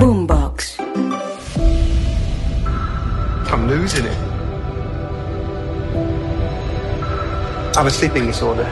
Boombox. 0.00 0.80
I'm 3.52 3.68
losing 3.68 4.06
it. 4.06 4.16
I 7.74 7.80
have 7.80 7.86
a 7.86 7.90
sleeping 7.90 8.26
disorder. 8.26 8.66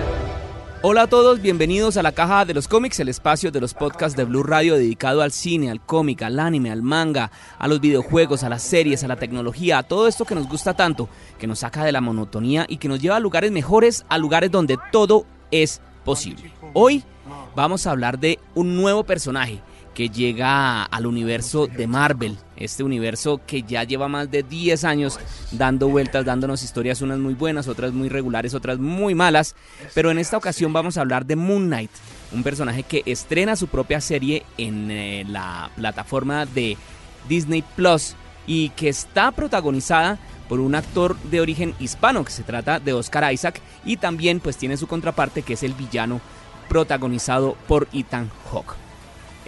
Hola 0.81 1.03
a 1.03 1.07
todos, 1.07 1.43
bienvenidos 1.43 1.99
a 1.99 2.03
la 2.03 2.13
Caja 2.13 2.47
de 2.47 2.55
los 2.55 2.67
Cómics, 2.67 2.99
el 3.01 3.11
espacio 3.11 3.51
de 3.51 3.61
los 3.61 3.75
podcasts 3.75 4.17
de 4.17 4.25
Blue 4.25 4.43
Radio 4.43 4.77
dedicado 4.77 5.21
al 5.21 5.31
cine, 5.33 5.71
al 5.71 5.85
cómic, 5.85 6.23
al 6.23 6.41
anime, 6.41 6.71
al 6.71 6.81
manga, 6.81 7.31
a 7.59 7.69
los 7.69 7.83
videojuegos, 7.83 8.43
a 8.43 8.49
las 8.49 8.63
series, 8.63 9.05
a 9.05 9.09
la 9.09 9.17
tecnología, 9.17 9.77
a 9.77 9.83
todo 9.83 10.09
esto 10.09 10.25
que 10.25 10.35
nos 10.35 10.49
gusta 10.49 10.73
tanto, 10.73 11.11
que 11.39 11.47
nos 11.47 11.59
saca 11.59 11.85
de 11.85 11.93
la 11.93 12.01
monotonía 12.01 12.65
y 12.71 12.79
que 12.79 12.89
nos 12.89 13.03
lleva 13.03 13.17
a 13.17 13.21
lugares 13.21 13.53
mejores, 13.53 14.07
a 14.09 14.17
lugares 14.17 14.51
donde 14.51 14.79
todo 14.93 15.27
es 15.51 15.83
posible. 16.07 16.55
Hoy 16.73 17.05
vamos 17.55 17.87
a 17.87 17.91
hablar 17.91 18.19
de 18.19 18.39
un 18.55 18.77
nuevo 18.77 19.05
personaje 19.05 19.61
que 19.99 20.11
llega 20.11 20.85
al 20.85 21.07
universo 21.07 21.67
de 21.67 21.89
Marvel, 21.89 22.39
este 22.55 22.85
universo 22.85 23.41
que 23.45 23.65
ya 23.65 23.83
lleva 23.83 24.07
más 24.07 24.31
de 24.31 24.45
10 24.45 24.85
años 24.85 25.19
dando 25.51 25.89
vueltas, 25.89 26.25
dándonos 26.25 26.63
historias, 26.63 27.03
unas 27.03 27.19
muy 27.19 27.35
buenas, 27.35 27.67
otras 27.67 27.93
muy 27.93 28.09
regulares, 28.09 28.55
otras 28.55 28.79
muy 28.79 29.17
malas, 29.17 29.57
pero 29.95 30.13
en 30.13 30.21
esta 30.21 30.37
ocasión 30.37 30.73
vamos 30.73 30.97
a 30.97 31.01
hablar 31.01 31.27
de 31.27 31.35
Moon 31.35 31.67
Knight, 31.67 31.91
un 32.31 32.45
personaje 32.45 32.85
que 32.85 33.03
estrena 33.07 33.57
su 33.57 33.67
propia 33.67 34.01
serie 34.01 34.45
en 34.57 34.89
eh, 34.93 35.25
la 35.27 35.69
plataforma 35.75 36.47
de 36.47 36.77
Disney 37.29 37.65
Plus 37.75 38.15
y 38.47 38.69
que 38.69 38.91
está 38.91 39.33
protagonizada 39.33 40.21
por 40.49 40.61
un 40.61 40.77
actor 40.77 41.19
de 41.23 41.41
origen 41.41 41.75
hispano 41.81 42.25
que 42.25 42.31
se 42.31 42.45
trata 42.45 42.79
de 42.79 42.93
Oscar 42.93 43.33
Isaac 43.33 43.61
y 43.85 43.97
también 43.97 44.39
pues 44.39 44.59
tiene 44.59 44.77
su 44.77 44.87
contraparte 44.87 45.43
que 45.43 45.55
es 45.55 45.65
el 45.65 45.73
villano 45.73 46.21
protagonizado 46.69 47.57
por 47.67 47.89
Ethan 47.93 48.31
Hawke. 48.53 48.88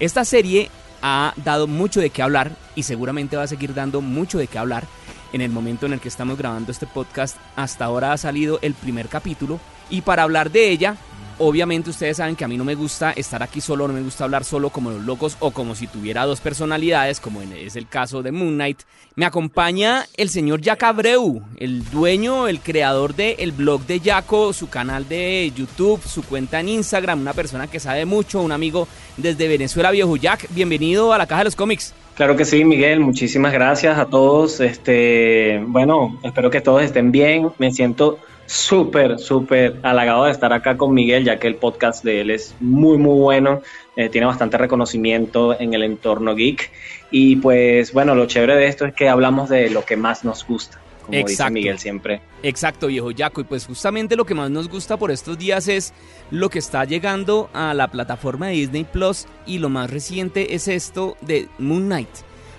Esta 0.00 0.24
serie 0.24 0.70
ha 1.02 1.34
dado 1.36 1.66
mucho 1.66 2.00
de 2.00 2.08
qué 2.08 2.22
hablar 2.22 2.52
y 2.74 2.84
seguramente 2.84 3.36
va 3.36 3.42
a 3.42 3.48
seguir 3.48 3.74
dando 3.74 4.00
mucho 4.00 4.38
de 4.38 4.47
qué 4.47 4.58
hablar. 4.58 4.86
En 5.34 5.42
el 5.42 5.50
momento 5.50 5.84
en 5.84 5.92
el 5.92 6.00
que 6.00 6.08
estamos 6.08 6.38
grabando 6.38 6.72
este 6.72 6.86
podcast, 6.86 7.36
hasta 7.55 7.84
ahora 7.84 8.14
ha 8.14 8.16
salido 8.16 8.58
el 8.62 8.72
primer 8.72 9.08
capítulo 9.08 9.60
y 9.91 10.00
para 10.00 10.22
hablar 10.22 10.50
de 10.50 10.70
ella 10.70 10.97
Obviamente 11.42 11.88
ustedes 11.88 12.19
saben 12.19 12.36
que 12.36 12.44
a 12.44 12.48
mí 12.48 12.58
no 12.58 12.66
me 12.66 12.74
gusta 12.74 13.12
estar 13.12 13.42
aquí 13.42 13.62
solo, 13.62 13.88
no 13.88 13.94
me 13.94 14.02
gusta 14.02 14.24
hablar 14.24 14.44
solo 14.44 14.69
como 14.69 14.91
los 14.91 15.02
locos 15.06 15.38
o 15.41 15.52
como 15.52 15.74
si 15.74 15.86
tuviera 15.86 16.27
dos 16.27 16.38
personalidades, 16.38 17.19
como 17.19 17.41
es 17.41 17.77
el 17.77 17.88
caso 17.88 18.22
de 18.22 18.30
Moon 18.30 18.56
Knight. 18.56 18.80
Me 19.14 19.24
acompaña 19.24 20.05
el 20.19 20.28
señor 20.28 20.60
Jack 20.60 20.82
Abreu, 20.82 21.41
el 21.56 21.82
dueño, 21.88 22.47
el 22.47 22.60
creador 22.60 23.14
del 23.14 23.52
blog 23.52 23.86
de 23.86 24.00
Jaco, 24.00 24.52
su 24.52 24.69
canal 24.69 25.08
de 25.08 25.50
YouTube, 25.56 26.02
su 26.02 26.22
cuenta 26.24 26.60
en 26.60 26.69
Instagram, 26.69 27.22
una 27.22 27.32
persona 27.32 27.69
que 27.69 27.80
sabe 27.80 28.04
mucho, 28.04 28.42
un 28.42 28.52
amigo 28.52 28.86
desde 29.16 29.48
Venezuela, 29.48 29.91
viejo 29.92 30.16
Jack. 30.16 30.47
Bienvenido 30.50 31.14
a 31.14 31.16
la 31.16 31.27
Caja 31.27 31.41
de 31.41 31.44
los 31.47 31.56
Cómics. 31.56 31.94
Claro 32.16 32.36
que 32.36 32.44
sí, 32.44 32.66
Miguel, 32.66 33.00
muchísimas 33.00 33.54
gracias 33.54 33.98
a 33.98 34.04
todos. 34.04 34.60
Este, 34.60 35.64
bueno, 35.66 36.20
espero 36.22 36.50
que 36.50 36.60
todos 36.60 36.82
estén 36.82 37.10
bien. 37.10 37.50
Me 37.58 37.72
siento 37.72 38.19
súper, 38.51 39.20
súper 39.20 39.77
halagado 39.84 40.25
de 40.25 40.33
estar 40.33 40.53
acá 40.53 40.77
con 40.77 40.93
Miguel, 40.93 41.25
ya 41.25 41.39
que 41.39 41.47
el 41.47 41.55
podcast 41.55 42.03
de 42.03 42.20
él 42.20 42.31
es 42.31 42.56
muy, 42.59 42.98
muy 42.98 43.17
bueno, 43.20 43.62
eh, 43.95 44.09
tiene 44.09 44.27
bastante 44.27 44.59
reconocimiento 44.59 45.59
en 45.59 45.73
el 45.73 45.84
entorno 45.84 46.34
geek. 46.34 46.69
Y 47.12 47.37
pues 47.37 47.93
bueno, 47.93 48.17
lo 48.17 48.27
chévere 48.27 48.56
de 48.56 48.67
esto 48.67 48.87
es 48.87 48.93
que 48.93 49.09
hablamos 49.09 49.51
de 49.51 49.71
lo 49.71 49.84
que 49.84 49.97
más 49.97 50.25
nos 50.25 50.45
gusta. 50.45 50.81
Como 51.06 51.27
dice 51.27 51.48
Miguel 51.48 51.78
siempre. 51.78 52.23
Exacto, 52.43 52.89
viejo 52.89 53.11
Jaco. 53.17 53.41
Y 53.41 53.45
pues 53.45 53.67
justamente 53.67 54.17
lo 54.17 54.25
que 54.25 54.34
más 54.34 54.51
nos 54.51 54.69
gusta 54.69 54.97
por 54.97 55.12
estos 55.12 55.39
días 55.39 55.69
es 55.69 55.95
lo 56.33 56.51
que 56.51 56.59
está 56.59 56.84
llegando 56.84 57.51
a 57.53 57.73
la 57.73 57.89
plataforma 57.89 58.48
de 58.48 58.55
Disney 58.55 58.83
Plus. 58.83 59.27
Y 59.47 59.59
lo 59.59 59.69
más 59.69 59.91
reciente 59.91 60.56
es 60.56 60.67
esto 60.67 61.17
de 61.21 61.48
Moon 61.59 61.87
Knight. 61.87 62.11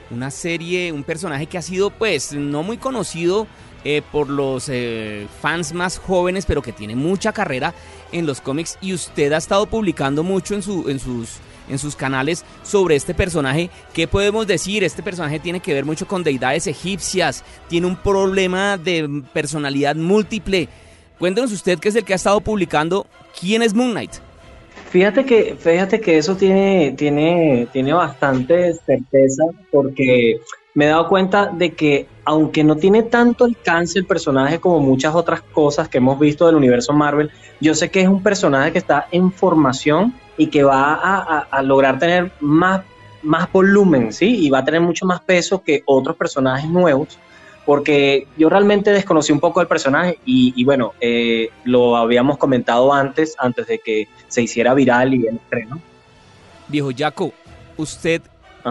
Una 0.10 0.32
serie, 0.32 0.94
un 0.94 1.04
personaje 1.04 1.48
que 1.48 1.58
ha 1.58 1.62
sido 1.62 1.90
pues 1.90 2.34
no 2.34 2.64
muy 2.64 2.78
conocido 2.78 3.48
eh, 3.84 4.02
por 4.12 4.30
los 4.30 4.70
eh, 4.70 5.28
fans 5.42 5.74
más 5.74 5.98
jóvenes, 5.98 6.46
pero 6.46 6.62
que 6.62 6.72
tiene 6.72 6.96
mucha 6.96 7.34
carrera 7.34 7.74
en 8.12 8.26
los 8.26 8.40
cómics 8.40 8.78
y 8.82 8.94
usted 8.94 9.32
ha 9.34 9.38
estado 9.38 9.66
publicando 9.66 10.24
mucho 10.24 10.54
en, 10.54 10.62
su, 10.62 10.88
en, 10.90 11.00
sus, 11.80 11.96
canales 11.96 12.46
sobre 12.64 12.96
este 12.96 13.14
personaje. 13.14 13.70
¿Qué 13.94 14.08
podemos 14.08 14.46
decir? 14.46 14.84
Este 14.84 15.02
personaje 15.02 15.40
tiene 15.40 15.62
que 15.62 15.74
ver 15.74 15.86
mucho 15.86 16.08
con 16.08 16.24
deidades 16.24 16.68
egipcias, 16.68 17.44
tiene 17.70 17.88
un 17.88 17.96
problema 17.96 18.78
de 18.78 19.24
personalidad 19.34 19.96
múltiple. 19.96 20.68
Cuéntenos 21.18 21.52
usted, 21.52 21.80
que 21.80 21.90
es 21.90 21.96
el 21.96 22.04
que 22.04 22.14
ha 22.14 22.18
estado 22.18 22.42
publicando, 22.42 23.08
¿quién 23.40 23.62
es 23.62 23.74
Moon 23.74 23.92
Knight? 23.92 24.12
Fíjate 24.92 25.26
que, 25.26 25.56
fíjate 25.58 26.02
que 26.02 26.18
eso 26.18 26.36
tiene, 26.36 26.94
tiene, 26.98 27.68
tiene 27.72 27.94
bastante 27.94 28.74
certeza 28.86 29.46
porque 29.72 30.40
me 30.74 30.86
he 30.86 30.88
dado 30.88 31.08
cuenta 31.08 31.48
de 31.48 31.74
que 31.74 32.08
aunque 32.24 32.64
no 32.64 32.76
tiene 32.76 33.04
tanto 33.04 33.46
alcance 33.46 34.00
el 34.00 34.06
personaje 34.06 34.60
como 34.60 34.80
muchas 34.80 35.16
otras 35.16 35.42
cosas 35.42 35.90
que 35.90 35.98
hemos 35.98 36.20
visto 36.20 36.46
del 36.46 36.56
universo 36.56 36.94
Marvel, 36.94 37.32
yo 37.60 37.76
sé 37.76 37.90
que 37.90 38.02
es 38.02 38.08
un 38.08 38.24
personaje 38.24 38.72
que 38.72 38.78
está 38.78 39.08
en 39.12 39.32
formación 39.32 40.14
y 40.38 40.48
que 40.48 40.64
va 40.64 41.46
a, 41.52 41.62
lograr 41.62 42.00
tener 42.00 42.32
más, 42.40 42.82
más 43.22 43.52
volumen, 43.52 44.14
¿sí? 44.14 44.46
Y 44.46 44.50
va 44.50 44.60
a 44.60 44.66
tener 44.66 44.82
mucho 44.82 45.06
más 45.06 45.20
peso 45.22 45.62
que 45.62 45.84
otros 45.86 46.16
personajes 46.16 46.70
nuevos, 46.70 47.20
porque 47.66 48.28
yo 48.38 48.50
realmente 48.50 48.92
desconocí 48.92 49.32
un 49.32 49.40
poco 49.40 49.62
el 49.62 49.68
personaje 49.68 50.18
y, 50.26 50.64
bueno, 50.64 50.94
eh, 51.00 51.50
lo 51.64 51.96
habíamos 51.98 52.38
comentado 52.38 52.94
antes, 52.94 53.36
antes 53.38 53.68
de 53.68 53.80
que 53.80 54.08
se 54.28 54.42
hiciera 54.42 54.74
viral 54.74 55.14
y 55.14 55.28
el 55.28 55.36
estreno. 55.36 55.80
Viejo 56.68 56.90
Jaco, 56.98 57.34
¿usted 57.78 58.22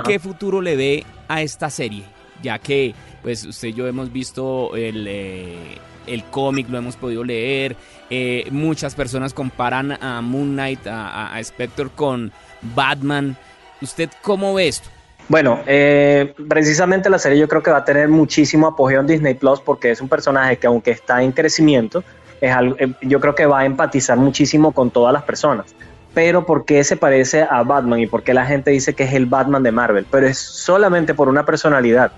qué 0.05 0.19
futuro 0.19 0.61
le 0.61 0.77
ve 0.77 1.05
a 1.29 1.43
esta 1.43 1.71
serie? 1.71 2.05
Ya 2.43 2.59
que 2.59 2.95
pues 3.23 3.45
usted 3.45 3.69
y 3.69 3.73
yo 3.75 3.87
hemos 3.87 4.13
visto 4.13 4.75
el, 4.75 5.07
eh, 5.07 5.79
el 6.07 6.25
cómic, 6.25 6.69
lo 6.69 6.79
hemos 6.79 6.97
podido 6.97 7.23
leer, 7.23 7.77
eh, 8.09 8.47
muchas 8.51 8.95
personas 8.95 9.35
comparan 9.35 9.93
a 10.03 10.21
Moon 10.21 10.53
Knight, 10.53 10.87
a, 10.87 11.35
a, 11.35 11.45
Spectre 11.45 11.89
con 11.95 12.33
Batman. 12.75 13.37
¿Usted 13.81 14.11
cómo 14.23 14.55
ve 14.55 14.69
esto? 14.69 14.89
Bueno, 15.29 15.61
eh, 15.67 16.35
precisamente 16.49 17.09
la 17.09 17.19
serie 17.19 17.39
yo 17.39 17.47
creo 17.47 17.63
que 17.63 17.71
va 17.71 17.79
a 17.79 17.85
tener 17.85 18.09
muchísimo 18.09 18.67
apogeo 18.67 19.01
en 19.01 19.07
Disney 19.07 19.35
Plus 19.35 19.61
porque 19.61 19.93
es 19.93 20.01
un 20.01 20.09
personaje 20.09 20.57
que 20.57 20.67
aunque 20.67 20.91
está 20.91 21.23
en 21.23 21.31
crecimiento, 21.31 22.03
es 22.41 22.53
algo, 22.53 22.77
yo 23.03 23.21
creo 23.21 23.35
que 23.35 23.47
va 23.47 23.61
a 23.61 23.65
empatizar 23.65 24.19
muchísimo 24.19 24.73
con 24.73 24.91
todas 24.91 25.13
las 25.13 25.23
personas. 25.23 25.75
Pero 26.15 26.45
¿por 26.45 26.65
qué 26.65 26.83
se 26.85 26.97
parece 26.97 27.47
a 27.49 27.63
Batman 27.63 28.01
y 28.01 28.07
por 28.07 28.23
qué 28.23 28.35
la 28.35 28.47
gente 28.47 28.71
dice 28.71 28.95
que 28.95 29.05
es 29.05 29.15
el 29.15 29.27
Batman 29.27 29.63
de 29.63 29.73
Marvel? 29.73 30.07
Pero 30.11 30.27
es 30.27 30.39
solamente 30.39 31.15
por 31.15 31.29
una 31.29 31.47
personalidad 31.47 32.13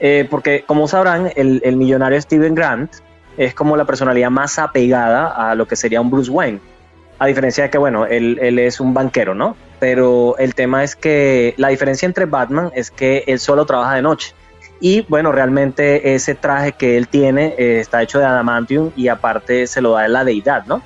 eh, 0.00 0.26
porque 0.28 0.64
como 0.66 0.88
sabrán, 0.88 1.30
el, 1.36 1.76
millonario 1.76 2.20
Steven 2.20 2.54
Grant 2.54 2.90
es 3.36 3.54
como 3.54 3.76
la 3.76 3.84
personalidad 3.84 4.30
más 4.30 4.58
apegada 4.58 5.50
a 5.50 5.54
lo 5.54 5.68
que 5.68 5.76
sería 5.76 6.00
un 6.00 6.10
Bruce 6.10 6.30
Wayne. 6.30 6.58
A 7.18 7.26
diferencia 7.26 7.64
de 7.64 7.70
que, 7.70 7.76
bueno, 7.76 8.06
él, 8.06 8.58
es 8.58 8.80
un 8.80 8.94
banquero, 8.94 9.34
¿no? 9.34 9.54
Pero 9.78 10.36
el 10.38 10.54
tema 10.54 10.82
es 10.82 10.96
que 10.96 11.54
la 11.58 11.68
diferencia 11.68 12.06
entre 12.06 12.24
Batman 12.24 12.72
es 12.74 12.90
que 12.90 13.24
él 13.26 13.38
solo 13.38 13.66
trabaja 13.66 13.94
de 13.94 14.02
noche. 14.02 14.34
Y 14.80 15.02
bueno, 15.02 15.30
realmente 15.30 16.14
ese 16.14 16.34
traje 16.34 16.72
que 16.72 16.96
él 16.96 17.08
tiene 17.08 17.54
eh, 17.58 17.80
está 17.80 18.02
hecho 18.02 18.18
de 18.18 18.24
adamantium 18.24 18.90
y 18.96 19.08
aparte 19.08 19.66
se 19.66 19.82
lo 19.82 19.92
da 19.92 20.08
la 20.08 20.24
deidad, 20.24 20.64
¿no? 20.64 20.82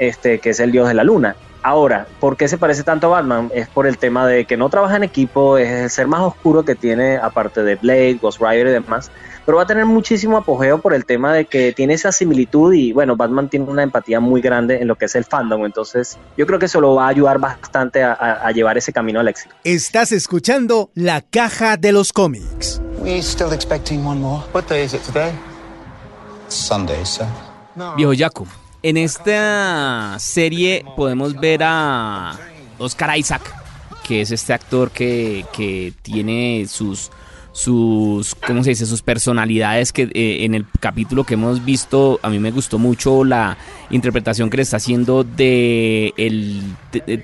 Este, 0.00 0.40
que 0.40 0.50
es 0.50 0.58
el 0.58 0.72
dios 0.72 0.88
de 0.88 0.94
la 0.94 1.04
luna. 1.04 1.36
Ahora, 1.62 2.06
¿por 2.20 2.36
qué 2.36 2.48
se 2.48 2.56
parece 2.56 2.82
tanto 2.82 3.08
a 3.08 3.20
Batman? 3.20 3.50
Es 3.54 3.68
por 3.68 3.86
el 3.86 3.98
tema 3.98 4.26
de 4.26 4.46
que 4.46 4.56
no 4.56 4.70
trabaja 4.70 4.96
en 4.96 5.04
equipo, 5.04 5.58
es 5.58 5.68
el 5.68 5.90
ser 5.90 6.06
más 6.06 6.20
oscuro 6.20 6.64
que 6.64 6.74
tiene, 6.74 7.16
aparte 7.16 7.62
de 7.62 7.76
Blade, 7.76 8.18
Ghost 8.20 8.40
Rider 8.40 8.68
y 8.68 8.70
demás. 8.70 9.10
Pero 9.44 9.56
va 9.56 9.64
a 9.64 9.66
tener 9.66 9.84
muchísimo 9.84 10.36
apogeo 10.36 10.80
por 10.80 10.94
el 10.94 11.04
tema 11.04 11.34
de 11.34 11.44
que 11.44 11.72
tiene 11.72 11.94
esa 11.94 12.12
similitud 12.12 12.72
y 12.72 12.92
bueno, 12.92 13.16
Batman 13.16 13.48
tiene 13.48 13.66
una 13.66 13.82
empatía 13.82 14.20
muy 14.20 14.40
grande 14.40 14.80
en 14.80 14.88
lo 14.88 14.96
que 14.96 15.06
es 15.06 15.14
el 15.14 15.24
fandom. 15.24 15.64
Entonces, 15.64 16.18
yo 16.36 16.46
creo 16.46 16.58
que 16.58 16.66
eso 16.66 16.80
lo 16.80 16.94
va 16.94 17.06
a 17.06 17.08
ayudar 17.08 17.38
bastante 17.38 18.02
a, 18.02 18.50
llevar 18.52 18.78
ese 18.78 18.92
camino 18.92 19.20
al 19.20 19.28
éxito. 19.28 19.54
Estás 19.64 20.12
escuchando 20.12 20.90
La 20.94 21.20
Caja 21.20 21.76
de 21.76 21.92
los 21.92 22.12
Cómics. 22.12 22.80
We 23.00 23.18
still 23.22 23.52
expecting 23.52 24.06
one 24.06 24.20
more. 24.20 24.42
What 24.52 24.64
day 24.68 24.84
is 24.84 24.94
it 24.94 25.02
today? 25.02 25.32
Sunday, 26.48 27.04
sir. 27.04 27.26
Viejo 27.96 28.12
Jaco, 28.16 28.46
en 28.82 28.96
esta 28.96 30.16
serie 30.18 30.84
podemos 30.96 31.34
ver 31.34 31.60
a 31.62 32.38
Oscar 32.78 33.16
Isaac, 33.18 33.42
que 34.06 34.22
es 34.22 34.30
este 34.30 34.52
actor 34.52 34.90
que, 34.90 35.44
que 35.52 35.92
tiene 36.02 36.66
sus 36.68 37.10
sus, 37.52 38.34
¿cómo 38.34 38.62
se 38.62 38.70
dice? 38.70 38.86
Sus 38.86 39.02
personalidades 39.02 39.92
que 39.92 40.02
eh, 40.02 40.44
en 40.44 40.54
el 40.54 40.66
capítulo 40.78 41.24
que 41.24 41.34
hemos 41.34 41.64
visto, 41.64 42.20
a 42.22 42.30
mí 42.30 42.38
me 42.38 42.50
gustó 42.50 42.78
mucho 42.78 43.24
la 43.24 43.56
interpretación 43.90 44.50
que 44.50 44.58
le 44.58 44.62
está 44.62 44.76
haciendo 44.76 45.24
de 45.24 46.14
el 46.16 46.62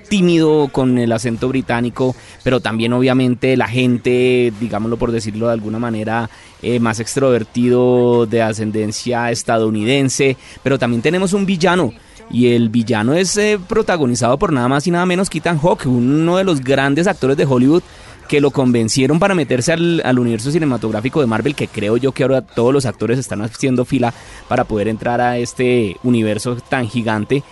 tímido 0.09 0.67
con 0.69 0.97
el 0.97 1.11
acento 1.11 1.47
británico, 1.47 2.15
pero 2.43 2.59
también 2.59 2.93
obviamente 2.93 3.55
la 3.55 3.67
gente, 3.67 4.51
digámoslo 4.59 4.97
por 4.97 5.11
decirlo 5.11 5.47
de 5.47 5.53
alguna 5.53 5.79
manera, 5.79 6.29
eh, 6.61 6.79
más 6.79 6.99
extrovertido 6.99 8.25
de 8.25 8.41
ascendencia 8.41 9.31
estadounidense, 9.31 10.37
pero 10.63 10.77
también 10.77 11.01
tenemos 11.01 11.33
un 11.33 11.45
villano. 11.45 11.93
Y 12.29 12.47
el 12.47 12.67
villano 12.67 13.13
es 13.13 13.37
eh, 13.37 13.57
protagonizado 13.69 14.37
por 14.37 14.51
nada 14.51 14.67
más 14.67 14.85
y 14.85 14.91
nada 14.91 15.05
menos 15.05 15.29
que 15.29 15.37
Ethan 15.37 15.59
Hawke, 15.59 15.85
uno 15.85 16.35
de 16.35 16.43
los 16.43 16.59
grandes 16.59 17.07
actores 17.07 17.37
de 17.37 17.45
Hollywood 17.45 17.83
que 18.27 18.41
lo 18.41 18.51
convencieron 18.51 19.19
para 19.19 19.35
meterse 19.35 19.73
al, 19.73 20.19
universo 20.19 20.51
cinematográfico 20.51 21.21
de 21.21 21.27
Marvel, 21.27 21.55
que 21.55 21.67
creo 21.67 21.97
yo 21.97 22.11
que 22.11 22.23
ahora 22.23 22.41
todos 22.41 22.73
los 22.73 22.85
actores 22.85 23.17
están 23.17 23.41
haciendo 23.41 23.85
fila 23.85 24.13
para 24.47 24.65
poder 24.65 24.87
entrar 24.87 25.21
a 25.21 25.37
este 25.37 25.97
universo 26.03 26.55
tan 26.55 26.87
gigante. 26.87 27.43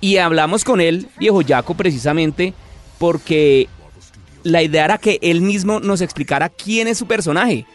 Y 0.00 0.16
hablamos 0.16 0.64
con 0.64 0.80
él, 0.80 1.08
viejo 1.18 1.42
Jaco, 1.46 1.74
precisamente 1.74 2.54
porque 2.98 3.68
la 4.42 4.62
idea 4.62 4.84
era 4.84 4.98
que 4.98 5.18
él 5.22 5.40
mismo 5.40 5.80
nos 5.80 6.00
explicara 6.00 6.48
quién 6.48 6.88
es 6.88 6.98
su 6.98 7.06
personaje, 7.06 7.66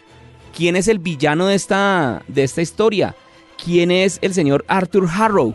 quién 0.54 0.76
es 0.76 0.88
el 0.88 0.98
villano 0.98 1.46
de 1.46 1.54
esta, 1.54 2.22
de 2.28 2.44
esta 2.44 2.60
historia, 2.60 3.14
quién 3.62 3.90
es 3.90 4.18
el 4.20 4.34
señor 4.34 4.64
Arthur 4.68 5.08
Harrow. 5.08 5.54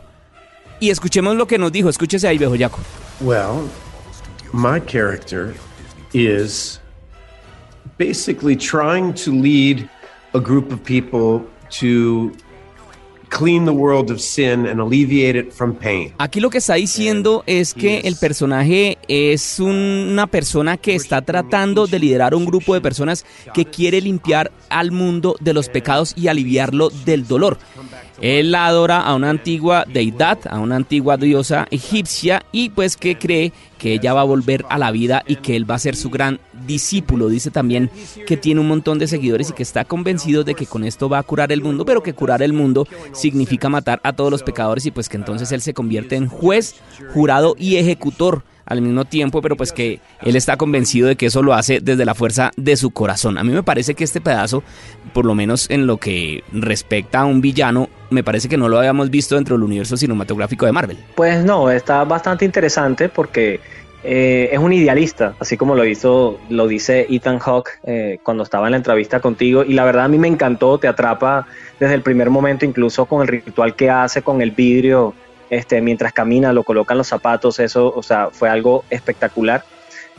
Y 0.80 0.90
escuchemos 0.90 1.36
lo 1.36 1.48
que 1.48 1.58
nos 1.58 1.72
dijo, 1.72 1.90
escúchese 1.90 2.28
ahí, 2.28 2.38
viejo 2.38 2.56
Jaco. 2.58 2.80
Well, 3.22 3.70
my 4.52 4.80
character 4.80 5.54
is 6.14 6.83
basically 7.98 8.56
trying 8.56 9.14
to 9.14 9.32
lead 9.32 9.88
a 10.34 10.40
group 10.40 10.72
of 10.72 10.84
people 10.84 11.46
to 11.80 12.32
clean 13.34 13.66
the 13.66 13.72
world 13.72 14.12
of 14.12 14.20
sin 14.20 14.68
and 14.68 14.80
alleviate 14.80 15.36
it 15.36 15.52
from 15.52 15.74
pain. 15.74 16.14
Aquí 16.20 16.40
lo 16.40 16.50
que 16.50 16.60
está 16.60 16.76
diciendo 16.76 17.44
es 17.48 17.74
que 17.74 18.02
el 18.02 18.16
personaje 18.16 18.98
es 19.08 19.60
una 19.60 20.28
persona 20.28 20.78
que 20.78 20.94
está 20.94 21.22
tratando 21.22 21.88
de 21.88 22.00
liderar 22.00 22.36
un 22.36 22.46
grupo 22.46 22.76
de 22.76 22.82
personas 22.82 23.26
que 23.54 23.66
quiere 23.66 24.02
limpiar 24.02 24.52
al 24.70 24.92
mundo 24.92 25.36
de 25.40 25.54
los 25.54 25.70
pecados 25.70 26.14
y 26.16 26.28
aliviarlo 26.28 26.90
del 27.06 27.26
dolor. 27.26 27.58
Él 28.22 28.54
adora 28.54 29.02
a 29.02 29.16
una 29.16 29.30
antigua 29.30 29.86
deidad, 29.92 30.40
a 30.50 30.60
una 30.60 30.76
antigua 30.76 31.18
diosa 31.18 31.68
egipcia 31.72 32.44
y 32.52 32.70
pues 32.70 32.96
que 32.96 33.18
cree 33.18 33.52
que 33.78 33.94
ella 33.94 34.14
va 34.14 34.22
a 34.22 34.26
volver 34.26 34.64
a 34.70 34.78
la 34.78 34.92
vida 34.92 35.24
y 35.28 35.38
que 35.38 35.56
él 35.56 35.70
va 35.70 35.76
a 35.76 35.80
ser 35.80 35.96
su 35.96 36.10
gran 36.10 36.40
discípulo. 36.66 37.28
Dice 37.28 37.52
también 37.52 37.90
que 38.26 38.38
tiene 38.38 38.62
un 38.62 38.68
montón 38.68 39.00
de 39.00 39.08
seguidores 39.08 39.50
y 39.50 39.54
que 39.54 39.64
está 39.64 39.84
convencido 39.84 40.44
de 40.44 40.56
que 40.56 40.66
con 40.66 40.84
esto 40.84 41.10
va 41.10 41.20
a 41.20 41.24
curar 41.24 41.52
el 41.52 41.62
mundo, 41.62 41.86
pero 41.86 42.04
que 42.04 42.14
curar 42.14 42.42
el 42.42 42.54
mundo 42.54 42.88
significa 43.12 43.68
matar 43.68 44.00
a 44.04 44.14
todos 44.14 44.32
los 44.32 44.44
pecadores 44.44 44.86
y 44.86 44.92
pues 44.92 45.10
que 45.10 45.18
entonces 45.18 45.52
él 45.52 45.62
se 45.62 45.74
convierte 45.74 46.16
en 46.16 46.28
juez, 46.28 46.76
jurado 47.14 47.56
y 47.58 47.76
ejecutor 47.76 48.44
al 48.66 48.82
mismo 48.82 49.06
tiempo, 49.06 49.42
pero 49.42 49.56
pues 49.56 49.72
que 49.72 50.00
él 50.22 50.36
está 50.36 50.58
convencido 50.58 51.08
de 51.08 51.16
que 51.16 51.28
eso 51.28 51.44
lo 51.44 51.54
hace 51.54 51.80
desde 51.82 52.06
la 52.06 52.16
fuerza 52.16 52.52
de 52.56 52.76
su 52.78 52.92
corazón. 52.92 53.38
A 53.38 53.44
mí 53.44 53.52
me 53.52 53.64
parece 53.64 53.94
que 53.94 54.04
este 54.04 54.22
pedazo, 54.22 54.64
por 55.14 55.26
lo 55.26 55.36
menos 55.36 55.70
en 55.70 55.88
lo 55.88 55.98
que 55.98 56.44
respecta 56.52 57.22
a 57.22 57.26
un 57.26 57.42
villano, 57.42 57.90
me 58.10 58.24
parece 58.24 58.48
que 58.48 58.58
no 58.58 58.70
lo 58.70 58.78
habíamos 58.78 59.10
visto 59.10 59.36
dentro 59.36 59.56
del 59.56 59.64
universo 59.64 59.98
cinematográfico 59.98 60.66
de 60.66 60.72
Marvel. 60.72 60.98
Pues 61.16 61.44
no, 61.44 61.70
está 61.70 62.04
bastante 62.04 62.46
interesante 62.46 63.10
porque 63.10 63.60
eh, 64.04 64.50
es 64.52 64.60
un 64.60 64.74
idealista, 64.74 65.34
así 65.40 65.56
como 65.56 65.76
lo 65.76 65.86
hizo, 65.86 66.40
lo 66.50 66.68
dice 66.68 67.08
Ethan 67.10 67.40
Hawke 67.40 67.80
eh, 67.84 68.20
cuando 68.22 68.44
estaba 68.44 68.68
en 68.68 68.72
la 68.72 68.78
entrevista 68.78 69.22
contigo, 69.22 69.64
y 69.64 69.74
la 69.74 69.86
verdad 69.86 70.06
a 70.06 70.08
mí 70.10 70.18
me 70.18 70.28
encantó, 70.28 70.78
te 70.78 70.88
atrapa 70.88 71.48
desde 71.80 71.96
el 71.96 72.02
primer 72.02 72.30
momento, 72.30 72.66
incluso 72.66 73.06
con 73.06 73.22
el 73.22 73.28
ritual 73.30 73.76
que 73.76 73.90
hace 73.90 74.22
con 74.22 74.42
el 74.42 74.52
vidrio 74.52 75.14
este, 75.56 75.82
mientras 75.82 76.14
camina, 76.14 76.54
lo 76.54 76.64
colocan 76.64 76.98
los 76.98 77.08
zapatos, 77.08 77.60
eso, 77.60 77.94
o 77.96 78.04
sea, 78.04 78.30
fue 78.32 78.50
algo 78.50 78.84
espectacular. 78.90 79.64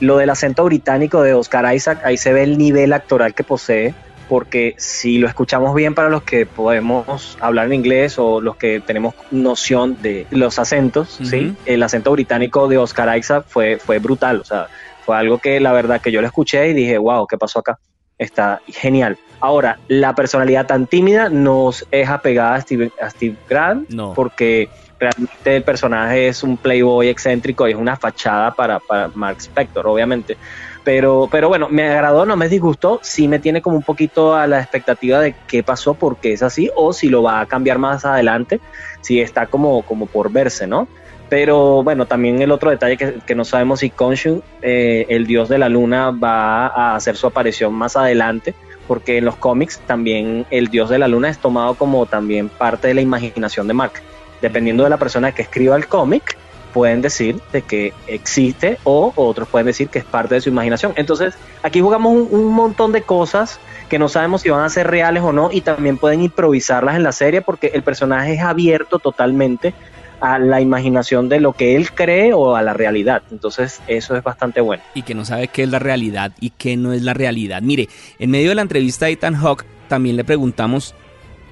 Lo 0.00 0.16
del 0.16 0.30
acento 0.30 0.64
británico 0.64 1.22
de 1.22 1.34
Oscar 1.34 1.74
Isaac, 1.74 2.00
ahí 2.04 2.16
se 2.16 2.32
ve 2.32 2.42
el 2.42 2.58
nivel 2.58 2.92
actoral 2.92 3.34
que 3.34 3.44
posee, 3.44 3.94
porque 4.28 4.74
si 4.78 5.18
lo 5.18 5.28
escuchamos 5.28 5.74
bien 5.74 5.94
para 5.94 6.08
los 6.08 6.22
que 6.22 6.46
podemos 6.46 7.36
hablar 7.40 7.66
en 7.66 7.74
inglés 7.74 8.18
o 8.18 8.40
los 8.40 8.56
que 8.56 8.80
tenemos 8.80 9.14
noción 9.30 10.00
de 10.02 10.26
los 10.30 10.58
acentos, 10.58 11.18
¿sí? 11.22 11.54
El 11.66 11.82
acento 11.82 12.10
británico 12.12 12.66
de 12.66 12.78
Oscar 12.78 13.16
Isaac 13.16 13.44
fue, 13.46 13.78
fue 13.78 13.98
brutal, 13.98 14.40
o 14.40 14.44
sea, 14.44 14.68
fue 15.04 15.16
algo 15.16 15.38
que 15.38 15.60
la 15.60 15.72
verdad 15.72 16.00
que 16.00 16.10
yo 16.10 16.20
lo 16.22 16.26
escuché 16.26 16.68
y 16.68 16.72
dije, 16.72 16.96
wow, 16.96 17.26
¿qué 17.26 17.36
pasó 17.36 17.58
acá? 17.58 17.78
Está 18.16 18.60
genial. 18.66 19.18
Ahora, 19.40 19.78
la 19.88 20.14
personalidad 20.14 20.66
tan 20.66 20.86
tímida 20.86 21.28
nos 21.28 21.86
es 21.90 22.08
apegada 22.08 22.54
a 22.54 22.60
Steve, 22.62 22.90
a 23.00 23.10
Steve 23.10 23.36
Grant, 23.48 23.90
No. 23.90 24.14
porque 24.14 24.70
realmente 25.04 25.56
el 25.56 25.62
personaje 25.62 26.28
es 26.28 26.42
un 26.42 26.56
playboy 26.56 27.08
excéntrico 27.08 27.68
y 27.68 27.72
es 27.72 27.76
una 27.76 27.96
fachada 27.96 28.54
para, 28.54 28.80
para 28.80 29.10
Mark 29.14 29.38
Spector, 29.38 29.86
obviamente. 29.86 30.36
Pero, 30.84 31.28
pero 31.30 31.48
bueno, 31.48 31.68
me 31.70 31.88
agradó, 31.88 32.26
no 32.26 32.36
me 32.36 32.48
disgustó, 32.48 33.00
sí 33.02 33.26
me 33.26 33.38
tiene 33.38 33.62
como 33.62 33.76
un 33.76 33.82
poquito 33.82 34.34
a 34.34 34.46
la 34.46 34.60
expectativa 34.60 35.18
de 35.20 35.34
qué 35.46 35.62
pasó, 35.62 35.94
por 35.94 36.18
qué 36.18 36.34
es 36.34 36.42
así, 36.42 36.70
o 36.76 36.92
si 36.92 37.08
lo 37.08 37.22
va 37.22 37.40
a 37.40 37.46
cambiar 37.46 37.78
más 37.78 38.04
adelante, 38.04 38.60
si 39.00 39.20
está 39.20 39.46
como, 39.46 39.82
como 39.82 40.06
por 40.06 40.30
verse, 40.30 40.66
¿no? 40.66 40.86
Pero 41.30 41.82
bueno, 41.82 42.04
también 42.06 42.42
el 42.42 42.52
otro 42.52 42.70
detalle 42.70 42.98
que, 42.98 43.14
que 43.26 43.34
no 43.34 43.46
sabemos 43.46 43.80
si 43.80 43.88
Khonshu, 43.88 44.42
eh, 44.60 45.06
el 45.08 45.26
dios 45.26 45.48
de 45.48 45.56
la 45.56 45.70
luna, 45.70 46.10
va 46.10 46.66
a 46.66 46.96
hacer 46.96 47.16
su 47.16 47.26
aparición 47.26 47.72
más 47.72 47.96
adelante, 47.96 48.54
porque 48.86 49.16
en 49.18 49.24
los 49.24 49.36
cómics 49.36 49.80
también 49.86 50.44
el 50.50 50.68
dios 50.68 50.90
de 50.90 50.98
la 50.98 51.08
luna 51.08 51.30
es 51.30 51.38
tomado 51.38 51.74
como 51.74 52.04
también 52.04 52.50
parte 52.50 52.88
de 52.88 52.94
la 52.94 53.00
imaginación 53.00 53.66
de 53.66 53.74
Mark. 53.74 54.02
Dependiendo 54.44 54.84
de 54.84 54.90
la 54.90 54.98
persona 54.98 55.32
que 55.32 55.40
escriba 55.40 55.74
el 55.74 55.86
cómic, 55.86 56.36
pueden 56.74 57.00
decir 57.00 57.40
de 57.50 57.62
que 57.62 57.94
existe 58.06 58.76
o 58.84 59.10
otros 59.16 59.48
pueden 59.48 59.64
decir 59.64 59.88
que 59.88 60.00
es 60.00 60.04
parte 60.04 60.34
de 60.34 60.42
su 60.42 60.50
imaginación. 60.50 60.92
Entonces, 60.96 61.32
aquí 61.62 61.80
jugamos 61.80 62.28
un, 62.30 62.52
montón 62.52 62.92
de 62.92 63.00
cosas 63.00 63.58
que 63.88 63.98
no 63.98 64.10
sabemos 64.10 64.42
si 64.42 64.50
van 64.50 64.62
a 64.62 64.68
ser 64.68 64.86
reales 64.86 65.22
o 65.22 65.32
no 65.32 65.48
y 65.50 65.62
también 65.62 65.96
pueden 65.96 66.20
improvisarlas 66.20 66.96
en 66.96 67.04
la 67.04 67.12
serie 67.12 67.40
porque 67.40 67.68
el 67.72 67.82
personaje 67.82 68.34
es 68.34 68.42
abierto 68.42 68.98
totalmente 68.98 69.72
a 70.20 70.38
la 70.38 70.60
imaginación 70.60 71.30
de 71.30 71.40
lo 71.40 71.54
que 71.54 71.74
él 71.74 71.90
cree 71.92 72.34
o 72.34 72.54
a 72.54 72.60
la 72.60 72.74
realidad. 72.74 73.22
Entonces, 73.30 73.80
eso 73.86 74.14
es 74.14 74.22
bastante 74.22 74.60
bueno. 74.60 74.82
Y 74.94 75.04
que 75.04 75.14
no 75.14 75.24
sabe 75.24 75.48
qué 75.48 75.62
es 75.62 75.70
la 75.70 75.78
realidad 75.78 76.32
y 76.38 76.50
qué 76.50 76.76
no 76.76 76.92
es 76.92 77.00
la 77.00 77.14
realidad. 77.14 77.62
Mire, 77.62 77.88
en 78.18 78.30
medio 78.30 78.50
de 78.50 78.56
la 78.56 78.62
entrevista 78.62 79.06
de 79.06 79.12
Ethan 79.12 79.36
Hawke 79.36 79.64
también 79.88 80.16
le 80.16 80.24
preguntamos 80.24 80.94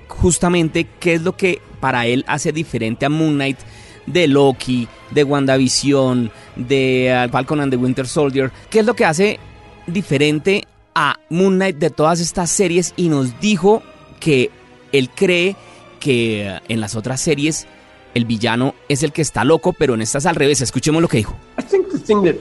justamente 0.09 0.87
qué 1.01 1.15
es 1.15 1.23
lo 1.23 1.39
que 1.39 1.63
para 1.83 2.07
él 2.07 2.25
hace 2.29 2.53
diferente 2.53 3.05
a 3.05 3.09
Moon 3.09 3.35
Knight 3.35 3.59
de 4.07 4.29
Loki, 4.29 4.87
de 5.11 5.25
WandaVision, 5.25 6.31
de 6.55 7.27
uh, 7.27 7.29
Falcon 7.29 7.61
and 7.61 7.73
the 7.73 7.77
Winter 7.77 8.07
Soldier. 8.07 8.53
¿Qué 8.71 8.79
es 8.79 8.87
lo 8.87 8.95
que 8.95 9.05
hace 9.05 9.41
diferente 9.89 10.63
a 10.95 11.17
Moon 11.29 11.57
Knight 11.57 11.79
de 11.79 11.91
todas 11.91 12.21
estas 12.21 12.51
series? 12.51 12.95
Y 12.97 13.09
nos 13.09 13.41
dijo 13.41 13.83
que 14.21 14.53
él 14.93 15.11
cree 15.11 15.57
que 15.99 16.49
uh, 16.49 16.65
en 16.73 16.81
las 16.81 16.95
otras 16.95 17.21
series 17.21 17.67
el 18.15 18.27
villano 18.27 18.77
es 18.89 19.03
el 19.03 19.11
que 19.11 19.23
está 19.23 19.43
loco, 19.43 19.73
pero 19.73 19.95
en 19.95 20.03
estas 20.03 20.25
al 20.27 20.37
revés. 20.37 20.61
Escuchemos 20.61 21.03
lo 21.03 21.09
que 21.09 21.17
dijo. 21.17 21.37
I 21.59 21.63
think 21.63 21.91
the 21.91 21.99
thing 21.99 22.23
that 22.23 22.37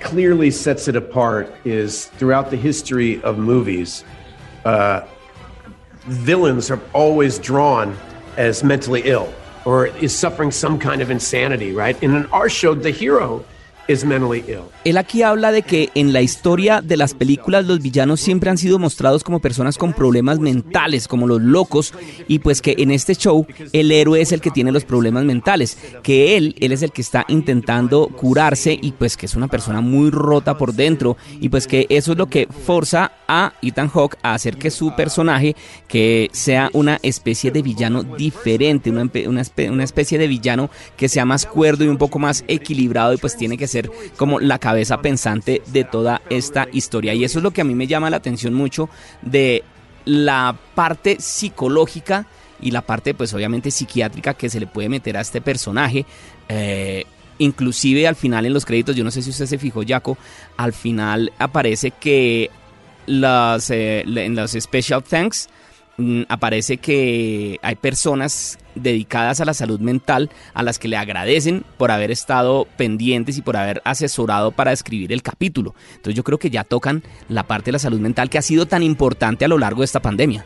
clearly 0.00 0.52
sets 0.52 0.86
it 0.86 0.94
apart 0.94 1.52
is 1.64 2.12
throughout 2.16 2.50
the 2.50 2.56
history 2.56 3.20
of 3.24 3.38
movies, 3.38 4.04
uh, 4.64 5.00
villains 6.06 6.70
are 6.70 6.80
always 6.92 7.40
drawn 7.40 7.96
as 8.36 8.62
mentally 8.64 9.02
ill 9.04 9.32
or 9.64 9.86
is 9.86 10.16
suffering 10.16 10.50
some 10.50 10.78
kind 10.78 11.02
of 11.02 11.10
insanity, 11.10 11.72
right? 11.72 12.00
And 12.02 12.14
in 12.14 12.26
our 12.26 12.48
show, 12.48 12.74
the 12.74 12.90
hero. 12.90 13.44
Él 14.84 14.96
aquí 14.96 15.22
habla 15.22 15.52
de 15.52 15.62
que 15.62 15.90
en 15.94 16.12
la 16.12 16.22
historia 16.22 16.80
de 16.80 16.96
las 16.96 17.14
películas 17.14 17.66
los 17.66 17.80
villanos 17.80 18.20
siempre 18.20 18.50
han 18.50 18.58
sido 18.58 18.78
mostrados 18.78 19.24
como 19.24 19.40
personas 19.40 19.78
con 19.78 19.92
problemas 19.92 20.38
mentales, 20.38 21.08
como 21.08 21.26
los 21.26 21.40
locos, 21.40 21.92
y 22.28 22.38
pues 22.38 22.62
que 22.62 22.76
en 22.78 22.90
este 22.90 23.14
show 23.14 23.46
el 23.72 23.90
héroe 23.90 24.20
es 24.20 24.32
el 24.32 24.40
que 24.40 24.50
tiene 24.50 24.72
los 24.72 24.84
problemas 24.84 25.24
mentales, 25.24 25.78
que 26.02 26.36
él, 26.36 26.54
él 26.60 26.72
es 26.72 26.82
el 26.82 26.92
que 26.92 27.02
está 27.02 27.24
intentando 27.28 28.08
curarse 28.08 28.78
y 28.80 28.92
pues 28.92 29.16
que 29.16 29.26
es 29.26 29.34
una 29.34 29.48
persona 29.48 29.80
muy 29.80 30.10
rota 30.10 30.56
por 30.56 30.74
dentro, 30.74 31.16
y 31.40 31.48
pues 31.48 31.66
que 31.66 31.86
eso 31.88 32.12
es 32.12 32.18
lo 32.18 32.26
que 32.26 32.46
forza 32.46 33.12
a 33.26 33.54
Ethan 33.62 33.88
Hawke 33.88 34.18
a 34.22 34.34
hacer 34.34 34.56
que 34.56 34.70
su 34.70 34.94
personaje 34.94 35.56
que 35.88 36.30
sea 36.32 36.70
una 36.72 36.98
especie 37.02 37.50
de 37.50 37.62
villano 37.62 38.02
diferente, 38.02 38.90
una, 38.90 39.10
una, 39.26 39.42
una 39.70 39.84
especie 39.84 40.18
de 40.18 40.26
villano 40.26 40.70
que 40.96 41.08
sea 41.08 41.24
más 41.24 41.46
cuerdo 41.46 41.84
y 41.84 41.88
un 41.88 41.98
poco 41.98 42.18
más 42.18 42.44
equilibrado 42.48 43.12
y 43.14 43.16
pues 43.16 43.36
tiene 43.36 43.56
que 43.56 43.66
ser 43.72 43.90
como 44.16 44.40
la 44.40 44.58
cabeza 44.58 45.00
pensante 45.00 45.62
de 45.66 45.84
toda 45.84 46.22
esta 46.30 46.68
historia. 46.72 47.14
Y 47.14 47.24
eso 47.24 47.38
es 47.38 47.42
lo 47.42 47.50
que 47.50 47.60
a 47.60 47.64
mí 47.64 47.74
me 47.74 47.86
llama 47.86 48.10
la 48.10 48.18
atención 48.18 48.54
mucho 48.54 48.88
de 49.22 49.64
la 50.04 50.56
parte 50.74 51.16
psicológica 51.20 52.26
y 52.60 52.70
la 52.70 52.82
parte 52.82 53.14
pues 53.14 53.34
obviamente 53.34 53.70
psiquiátrica 53.70 54.34
que 54.34 54.48
se 54.48 54.60
le 54.60 54.66
puede 54.66 54.88
meter 54.88 55.16
a 55.16 55.20
este 55.20 55.40
personaje. 55.40 56.06
Eh, 56.48 57.04
inclusive 57.38 58.06
al 58.06 58.16
final 58.16 58.46
en 58.46 58.52
los 58.52 58.64
créditos, 58.64 58.94
yo 58.94 59.04
no 59.04 59.10
sé 59.10 59.22
si 59.22 59.30
usted 59.30 59.46
se 59.46 59.58
fijó, 59.58 59.82
Jaco, 59.86 60.16
al 60.56 60.72
final 60.72 61.32
aparece 61.38 61.90
que 61.90 62.50
las, 63.06 63.70
eh, 63.70 64.02
en 64.06 64.36
los 64.36 64.52
special 64.52 65.02
thanks 65.02 65.48
aparece 66.28 66.76
que 66.78 67.58
hay 67.62 67.74
personas 67.76 68.58
dedicadas 68.74 69.40
a 69.40 69.44
la 69.44 69.54
salud 69.54 69.80
mental 69.80 70.30
a 70.54 70.62
las 70.62 70.78
que 70.78 70.88
le 70.88 70.96
agradecen 70.96 71.64
por 71.76 71.90
haber 71.90 72.10
estado 72.10 72.66
pendientes 72.76 73.36
y 73.38 73.42
por 73.42 73.56
haber 73.56 73.82
asesorado 73.84 74.52
para 74.52 74.72
escribir 74.72 75.12
el 75.12 75.22
capítulo. 75.22 75.74
Entonces 75.90 76.14
yo 76.14 76.24
creo 76.24 76.38
que 76.38 76.50
ya 76.50 76.64
tocan 76.64 77.02
la 77.28 77.44
parte 77.44 77.66
de 77.66 77.72
la 77.72 77.78
salud 77.78 78.00
mental 78.00 78.30
que 78.30 78.38
ha 78.38 78.42
sido 78.42 78.66
tan 78.66 78.82
importante 78.82 79.44
a 79.44 79.48
lo 79.48 79.58
largo 79.58 79.80
de 79.80 79.86
esta 79.86 80.00
pandemia. 80.00 80.44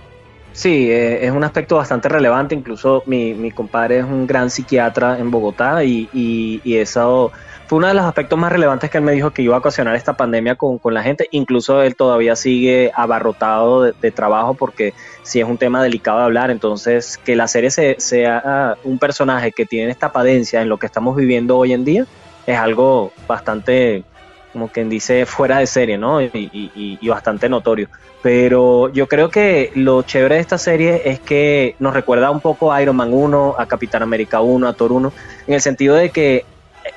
Sí, 0.52 0.90
eh, 0.90 1.26
es 1.26 1.32
un 1.32 1.44
aspecto 1.44 1.76
bastante 1.76 2.08
relevante. 2.08 2.54
Incluso 2.54 3.02
mi, 3.06 3.34
mi, 3.34 3.50
compadre 3.50 3.98
es 3.98 4.04
un 4.04 4.26
gran 4.26 4.48
psiquiatra 4.48 5.18
en 5.18 5.30
Bogotá 5.30 5.84
y, 5.84 6.08
y, 6.14 6.62
y 6.64 6.76
eso 6.76 7.30
fue 7.66 7.78
uno 7.78 7.88
de 7.88 7.94
los 7.94 8.04
aspectos 8.04 8.38
más 8.38 8.52
relevantes 8.52 8.90
que 8.90 8.98
él 8.98 9.04
me 9.04 9.12
dijo 9.12 9.32
que 9.32 9.42
iba 9.42 9.56
a 9.56 9.58
ocasionar 9.58 9.96
esta 9.96 10.16
pandemia 10.16 10.54
con, 10.54 10.78
con 10.78 10.94
la 10.94 11.02
gente. 11.02 11.28
Incluso 11.32 11.82
él 11.82 11.96
todavía 11.96 12.36
sigue 12.36 12.92
abarrotado 12.94 13.82
de, 13.82 14.10
trabajo 14.12 14.54
porque 14.54 14.94
sí 15.22 15.40
es 15.40 15.46
un 15.46 15.58
tema 15.58 15.82
delicado 15.82 16.18
de 16.18 16.24
hablar. 16.24 16.50
Entonces, 16.50 17.18
que 17.24 17.34
la 17.34 17.48
serie 17.48 17.70
se, 17.70 17.96
sea 17.98 18.76
un 18.84 18.98
personaje 18.98 19.50
que 19.50 19.66
tiene 19.66 19.90
esta 19.90 20.12
padencia 20.12 20.62
en 20.62 20.68
lo 20.68 20.78
que 20.78 20.86
estamos 20.86 21.16
viviendo 21.16 21.56
hoy 21.56 21.72
en 21.72 21.84
día 21.84 22.06
es 22.46 22.56
algo 22.56 23.12
bastante, 23.26 24.04
como 24.52 24.68
quien 24.68 24.88
dice, 24.88 25.26
fuera 25.26 25.58
de 25.58 25.66
serie, 25.66 25.98
¿no? 25.98 26.22
Y, 26.22 26.30
y, 26.32 26.98
y 27.00 27.08
bastante 27.08 27.48
notorio. 27.48 27.88
Pero 28.22 28.92
yo 28.92 29.08
creo 29.08 29.28
que 29.28 29.72
lo 29.74 30.02
chévere 30.02 30.36
de 30.36 30.40
esta 30.40 30.58
serie 30.58 31.02
es 31.04 31.18
que 31.18 31.74
nos 31.80 31.94
recuerda 31.94 32.30
un 32.30 32.40
poco 32.40 32.72
a 32.72 32.80
Iron 32.80 32.94
Man 32.94 33.12
1, 33.12 33.56
a 33.58 33.66
Capitán 33.66 34.04
América 34.04 34.40
1, 34.40 34.68
a 34.68 34.72
Thor 34.72 34.92
1, 34.92 35.12
en 35.48 35.54
el 35.54 35.60
sentido 35.60 35.96
de 35.96 36.10
que 36.10 36.44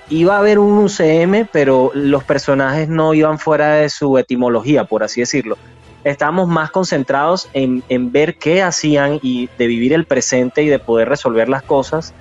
iba 0.09 0.35
a 0.35 0.39
haber 0.39 0.59
un 0.59 0.77
UCM, 0.79 1.47
pero 1.51 1.91
los 1.93 2.23
personajes 2.23 2.89
no 2.89 3.13
iban 3.13 3.39
fuera 3.39 3.75
de 3.75 3.89
su 3.89 4.17
etimología, 4.17 4.85
por 4.85 5.03
así 5.03 5.21
decirlo. 5.21 5.57
Estábamos 6.03 6.47
más 6.47 6.71
concentrados 6.71 7.49
en, 7.53 7.83
ver 8.11 8.37
qué 8.37 8.63
hacían 8.63 9.19
y 9.21 9.49
de 9.57 9.67
vivir 9.67 9.93
el 9.93 10.05
presente 10.05 10.63
y 10.63 10.67
de 10.67 10.79
poder 10.79 11.09
resolver 11.09 11.49
las 11.49 11.61
cosas, 11.61 12.13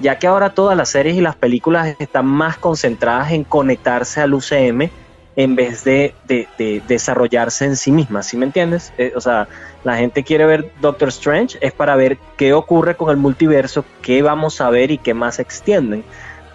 ya 0.00 0.18
que 0.18 0.26
ahora 0.26 0.50
todas 0.50 0.76
las 0.76 0.88
series 0.88 1.16
y 1.16 1.20
las 1.20 1.36
películas 1.36 1.94
están 1.98 2.26
más 2.26 2.56
concentradas 2.58 3.32
en 3.32 3.44
conectarse 3.44 4.20
al 4.20 4.34
UCM 4.34 4.90
en 5.36 5.54
vez 5.54 5.84
de, 5.84 6.14
de, 6.26 6.48
de 6.56 6.82
desarrollarse 6.88 7.66
en 7.66 7.76
sí 7.76 7.92
mismas, 7.92 8.26
¿sí 8.26 8.38
me 8.38 8.46
entiendes? 8.46 8.94
Eh, 8.96 9.12
o 9.14 9.20
sea, 9.20 9.48
la 9.84 9.96
gente 9.96 10.24
quiere 10.24 10.46
ver 10.46 10.72
Doctor 10.80 11.08
Strange, 11.08 11.58
es 11.60 11.72
para 11.72 11.94
ver 11.94 12.16
qué 12.38 12.54
ocurre 12.54 12.96
con 12.96 13.10
el 13.10 13.18
multiverso, 13.18 13.84
qué 14.00 14.22
vamos 14.22 14.62
a 14.62 14.70
ver 14.70 14.90
y 14.90 14.96
qué 14.96 15.12
más 15.12 15.38
extienden 15.38 16.04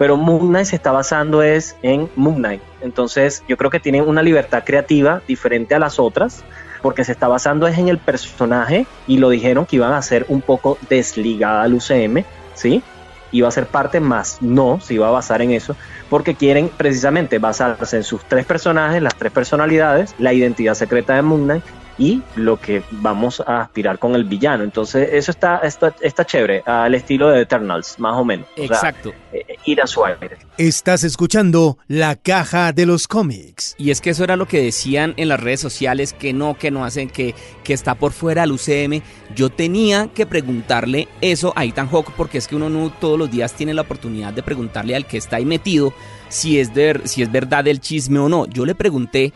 pero 0.02 0.16
Moon 0.16 0.48
Knight 0.48 0.66
se 0.66 0.74
está 0.74 0.90
basando 0.90 1.44
es 1.44 1.76
en 1.80 2.10
Moon 2.16 2.34
Knight. 2.34 2.60
Entonces 2.80 3.44
yo 3.46 3.56
creo 3.56 3.70
que 3.70 3.78
tiene 3.78 4.02
una 4.02 4.20
libertad 4.20 4.64
creativa 4.66 5.22
diferente 5.28 5.76
a 5.76 5.78
las 5.78 6.00
otras, 6.00 6.42
porque 6.82 7.04
se 7.04 7.12
está 7.12 7.28
basando 7.28 7.68
es 7.68 7.78
en 7.78 7.86
el 7.86 7.98
personaje 7.98 8.84
y 9.06 9.18
lo 9.18 9.28
dijeron 9.28 9.64
que 9.64 9.76
iban 9.76 9.92
a 9.92 10.02
ser 10.02 10.26
un 10.26 10.40
poco 10.40 10.76
desligada 10.88 11.62
al 11.62 11.74
UCM, 11.74 12.24
¿sí? 12.54 12.82
Iba 13.30 13.46
a 13.46 13.52
ser 13.52 13.66
parte 13.66 14.00
más, 14.00 14.42
no, 14.42 14.80
se 14.80 14.94
iba 14.94 15.06
a 15.06 15.12
basar 15.12 15.40
en 15.40 15.52
eso, 15.52 15.76
porque 16.10 16.34
quieren 16.34 16.68
precisamente 16.68 17.38
basarse 17.38 17.98
en 17.98 18.02
sus 18.02 18.24
tres 18.24 18.44
personajes, 18.44 19.00
las 19.00 19.14
tres 19.14 19.30
personalidades, 19.30 20.16
la 20.18 20.32
identidad 20.32 20.74
secreta 20.74 21.14
de 21.14 21.22
Moon 21.22 21.44
Knight 21.44 21.64
y 21.98 22.22
lo 22.36 22.58
que 22.58 22.82
vamos 22.90 23.42
a 23.46 23.60
aspirar 23.60 23.98
con 23.98 24.14
el 24.14 24.24
villano. 24.24 24.64
Entonces, 24.64 25.08
eso 25.12 25.30
está, 25.30 25.58
está, 25.58 25.94
está 26.00 26.24
chévere, 26.24 26.62
al 26.66 26.94
estilo 26.94 27.28
de 27.28 27.42
Eternals, 27.42 27.98
más 27.98 28.16
o 28.16 28.24
menos. 28.24 28.46
Exacto. 28.56 29.10
O 29.10 29.12
sea, 29.12 29.40
eh, 29.40 29.56
ir 29.64 29.80
a 29.80 29.86
su 29.86 30.04
aire. 30.04 30.38
Estás 30.58 31.04
escuchando 31.04 31.78
La 31.88 32.16
Caja 32.16 32.72
de 32.72 32.86
los 32.86 33.08
Cómics. 33.08 33.74
Y 33.78 33.90
es 33.90 34.00
que 34.00 34.10
eso 34.10 34.24
era 34.24 34.36
lo 34.36 34.46
que 34.46 34.62
decían 34.62 35.14
en 35.16 35.28
las 35.28 35.40
redes 35.40 35.60
sociales, 35.60 36.12
que 36.12 36.32
no, 36.32 36.56
que 36.56 36.70
no 36.70 36.84
hacen, 36.84 37.08
que, 37.08 37.34
que 37.64 37.74
está 37.74 37.94
por 37.94 38.12
fuera 38.12 38.42
del 38.42 38.52
UCM. 38.52 39.02
Yo 39.34 39.50
tenía 39.50 40.08
que 40.08 40.26
preguntarle 40.26 41.08
eso 41.20 41.52
a 41.56 41.64
Ethan 41.64 41.88
Hawke, 41.88 42.12
porque 42.16 42.38
es 42.38 42.48
que 42.48 42.56
uno 42.56 42.68
no 42.68 42.90
todos 42.90 43.18
los 43.18 43.30
días 43.30 43.54
tiene 43.54 43.74
la 43.74 43.82
oportunidad 43.82 44.32
de 44.32 44.42
preguntarle 44.42 44.96
al 44.96 45.06
que 45.06 45.18
está 45.18 45.36
ahí 45.36 45.44
metido 45.44 45.92
si 46.28 46.58
es, 46.58 46.74
de, 46.74 47.00
si 47.04 47.22
es 47.22 47.30
verdad 47.30 47.66
el 47.68 47.80
chisme 47.80 48.18
o 48.18 48.28
no. 48.28 48.46
Yo 48.46 48.64
le 48.64 48.74
pregunté 48.74 49.32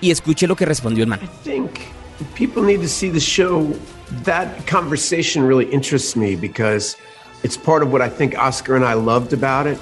y 0.00 0.10
escuche 0.10 0.46
lo 0.46 0.56
que 0.56 0.66
respondió 0.66 1.04
el 1.04 1.10
man. 1.10 1.20
People 2.34 2.62
need 2.62 2.80
to 2.80 2.88
see 2.88 3.08
the 3.08 3.20
show. 3.20 3.72
That 4.24 4.66
conversation 4.66 5.44
really 5.44 5.66
interests 5.66 6.16
me 6.16 6.34
because 6.36 6.96
it's 7.42 7.56
part 7.56 7.82
of 7.82 7.92
what 7.92 8.02
I 8.02 8.08
think 8.08 8.36
Oscar 8.36 8.74
and 8.74 8.84
I 8.84 8.94
loved 8.94 9.32
about 9.32 9.66
it 9.66 9.78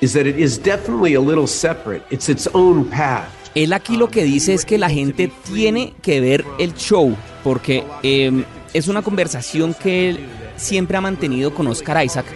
is 0.00 0.12
that 0.12 0.26
it 0.26 0.38
is 0.38 0.58
definitely 0.58 1.14
a 1.14 1.20
little 1.20 1.46
separate. 1.46 2.02
It's 2.10 2.28
its 2.28 2.46
own 2.54 2.88
path. 2.90 3.30
Él 3.54 3.72
aquí 3.72 3.96
lo 3.96 4.08
que 4.08 4.24
dice 4.24 4.52
es 4.52 4.64
que 4.64 4.78
la 4.78 4.90
gente 4.90 5.30
tiene 5.44 5.94
que 6.02 6.20
ver 6.20 6.44
el 6.58 6.74
show 6.74 7.16
porque 7.44 7.84
eh, 8.02 8.44
es 8.72 8.88
una 8.88 9.02
conversación 9.02 9.74
que 9.74 10.08
él 10.10 10.26
siempre 10.56 10.96
ha 10.96 11.00
mantenido 11.00 11.54
con 11.54 11.66
Oscar 11.68 12.04
Isaac 12.04 12.26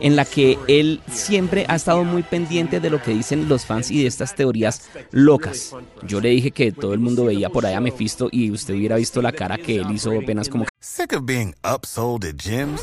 en 0.00 0.16
la 0.16 0.24
que 0.24 0.58
él 0.68 1.00
siempre 1.10 1.64
ha 1.68 1.76
estado 1.76 2.04
muy 2.04 2.22
pendiente 2.22 2.80
de 2.80 2.90
lo 2.90 3.02
que 3.02 3.12
dicen 3.12 3.48
los 3.48 3.66
fans 3.66 3.90
y 3.90 4.02
de 4.02 4.08
estas 4.08 4.34
teorías 4.34 4.88
locas. 5.10 5.74
Yo 6.02 6.20
le 6.20 6.30
dije 6.30 6.50
que 6.50 6.72
todo 6.72 6.94
el 6.94 7.00
mundo 7.00 7.24
veía 7.24 7.50
por 7.50 7.66
allá 7.66 7.78
a 7.78 7.80
Mephisto 7.80 8.28
y 8.30 8.50
usted 8.50 8.74
hubiera 8.74 8.96
visto 8.96 9.22
la 9.22 9.32
cara 9.32 9.58
que 9.58 9.76
él 9.76 9.90
hizo 9.92 10.10
apenas 10.18 10.48
como... 10.48 10.66
Sick 10.80 11.12
of 11.12 11.24
being 11.24 11.54
upsold 11.64 12.24
at 12.24 12.36
gyms? 12.36 12.82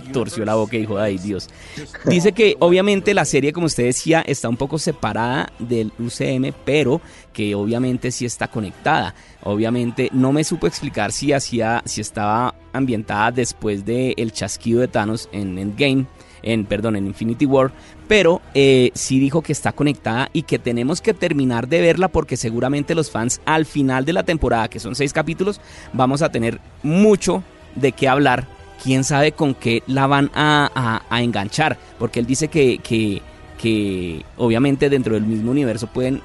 Torció 0.00 0.44
la 0.44 0.54
boca 0.54 0.76
y 0.76 0.80
dijo, 0.80 0.98
ay 0.98 1.18
Dios. 1.18 1.48
Dice 2.06 2.32
que 2.32 2.56
obviamente 2.58 3.14
la 3.14 3.24
serie, 3.24 3.52
como 3.52 3.66
usted 3.66 3.84
decía, 3.84 4.22
está 4.26 4.48
un 4.48 4.56
poco 4.56 4.78
separada 4.78 5.52
del 5.58 5.92
UCM, 5.98 6.52
pero 6.64 7.00
que 7.32 7.54
obviamente 7.54 8.10
sí 8.10 8.24
está 8.24 8.48
conectada. 8.48 9.14
Obviamente 9.42 10.08
no 10.12 10.32
me 10.32 10.44
supo 10.44 10.66
explicar 10.66 11.12
si 11.12 11.32
hacía, 11.32 11.82
si 11.84 12.00
estaba 12.00 12.54
ambientada 12.72 13.30
después 13.30 13.84
del 13.84 14.14
el 14.16 14.32
chasquido 14.32 14.80
de 14.80 14.88
Thanos 14.88 15.28
en 15.32 15.58
Endgame. 15.58 16.06
En, 16.44 16.66
perdón, 16.66 16.96
en 16.96 17.06
Infinity 17.06 17.46
War, 17.46 17.70
pero 18.08 18.42
eh, 18.52 18.90
sí 18.94 19.20
dijo 19.20 19.42
que 19.42 19.52
está 19.52 19.70
conectada 19.70 20.28
y 20.32 20.42
que 20.42 20.58
tenemos 20.58 21.00
que 21.00 21.14
terminar 21.14 21.68
de 21.68 21.80
verla 21.80 22.08
porque 22.08 22.36
seguramente 22.36 22.96
los 22.96 23.12
fans 23.12 23.40
al 23.44 23.64
final 23.64 24.04
de 24.04 24.12
la 24.12 24.24
temporada, 24.24 24.66
que 24.66 24.80
son 24.80 24.96
seis 24.96 25.12
capítulos, 25.12 25.60
vamos 25.92 26.20
a 26.20 26.32
tener 26.32 26.60
mucho 26.82 27.44
de 27.76 27.92
qué 27.92 28.08
hablar 28.08 28.48
quién 28.82 29.04
sabe 29.04 29.32
con 29.32 29.54
qué 29.54 29.82
la 29.86 30.06
van 30.06 30.30
a, 30.34 30.70
a, 30.74 31.02
a 31.08 31.22
enganchar, 31.22 31.76
porque 31.98 32.20
él 32.20 32.26
dice 32.26 32.48
que, 32.48 32.78
que, 32.78 33.22
que, 33.58 34.24
obviamente 34.36 34.88
dentro 34.88 35.14
del 35.14 35.24
mismo 35.24 35.50
universo 35.50 35.86
pueden 35.86 36.20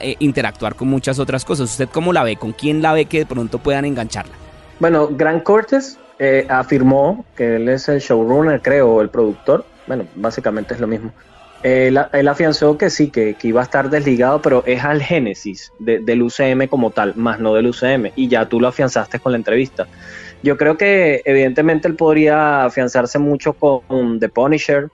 eh, 0.00 0.16
interactuar 0.18 0.74
con 0.74 0.88
muchas 0.88 1.18
otras 1.18 1.44
cosas. 1.44 1.70
¿Usted 1.70 1.88
cómo 1.90 2.12
la 2.12 2.24
ve? 2.24 2.36
¿Con 2.36 2.52
quién 2.52 2.82
la 2.82 2.92
ve 2.92 3.06
que 3.06 3.18
de 3.18 3.26
pronto 3.26 3.58
puedan 3.58 3.84
engancharla? 3.84 4.34
Bueno, 4.78 5.08
Grant 5.10 5.42
Cortes 5.42 5.98
eh, 6.18 6.46
afirmó 6.48 7.24
que 7.36 7.56
él 7.56 7.68
es 7.68 7.88
el 7.88 8.00
showrunner, 8.00 8.60
creo, 8.62 9.00
el 9.00 9.08
productor. 9.08 9.64
Bueno, 9.86 10.04
básicamente 10.14 10.74
es 10.74 10.80
lo 10.80 10.86
mismo. 10.86 11.12
Él, 11.66 12.28
afianzó 12.28 12.78
que 12.78 12.90
sí, 12.90 13.10
que, 13.10 13.36
iba 13.42 13.60
a 13.60 13.64
estar 13.64 13.90
desligado, 13.90 14.40
pero 14.40 14.62
es 14.66 14.84
al 14.84 15.02
génesis 15.02 15.72
de, 15.80 15.98
del 15.98 16.22
UCM 16.22 16.68
como 16.68 16.92
tal, 16.92 17.14
más 17.16 17.40
no 17.40 17.54
del 17.54 17.66
UCM. 17.66 18.12
Y 18.14 18.28
ya 18.28 18.48
tú 18.48 18.60
lo 18.60 18.68
afianzaste 18.68 19.18
con 19.18 19.32
la 19.32 19.38
entrevista. 19.38 19.88
Yo 20.44 20.56
creo 20.56 20.76
que 20.76 21.22
evidentemente 21.24 21.88
él 21.88 21.96
podría 21.96 22.64
afianzarse 22.66 23.18
mucho 23.18 23.54
con 23.54 24.20
The 24.20 24.28
Punisher, 24.28 24.90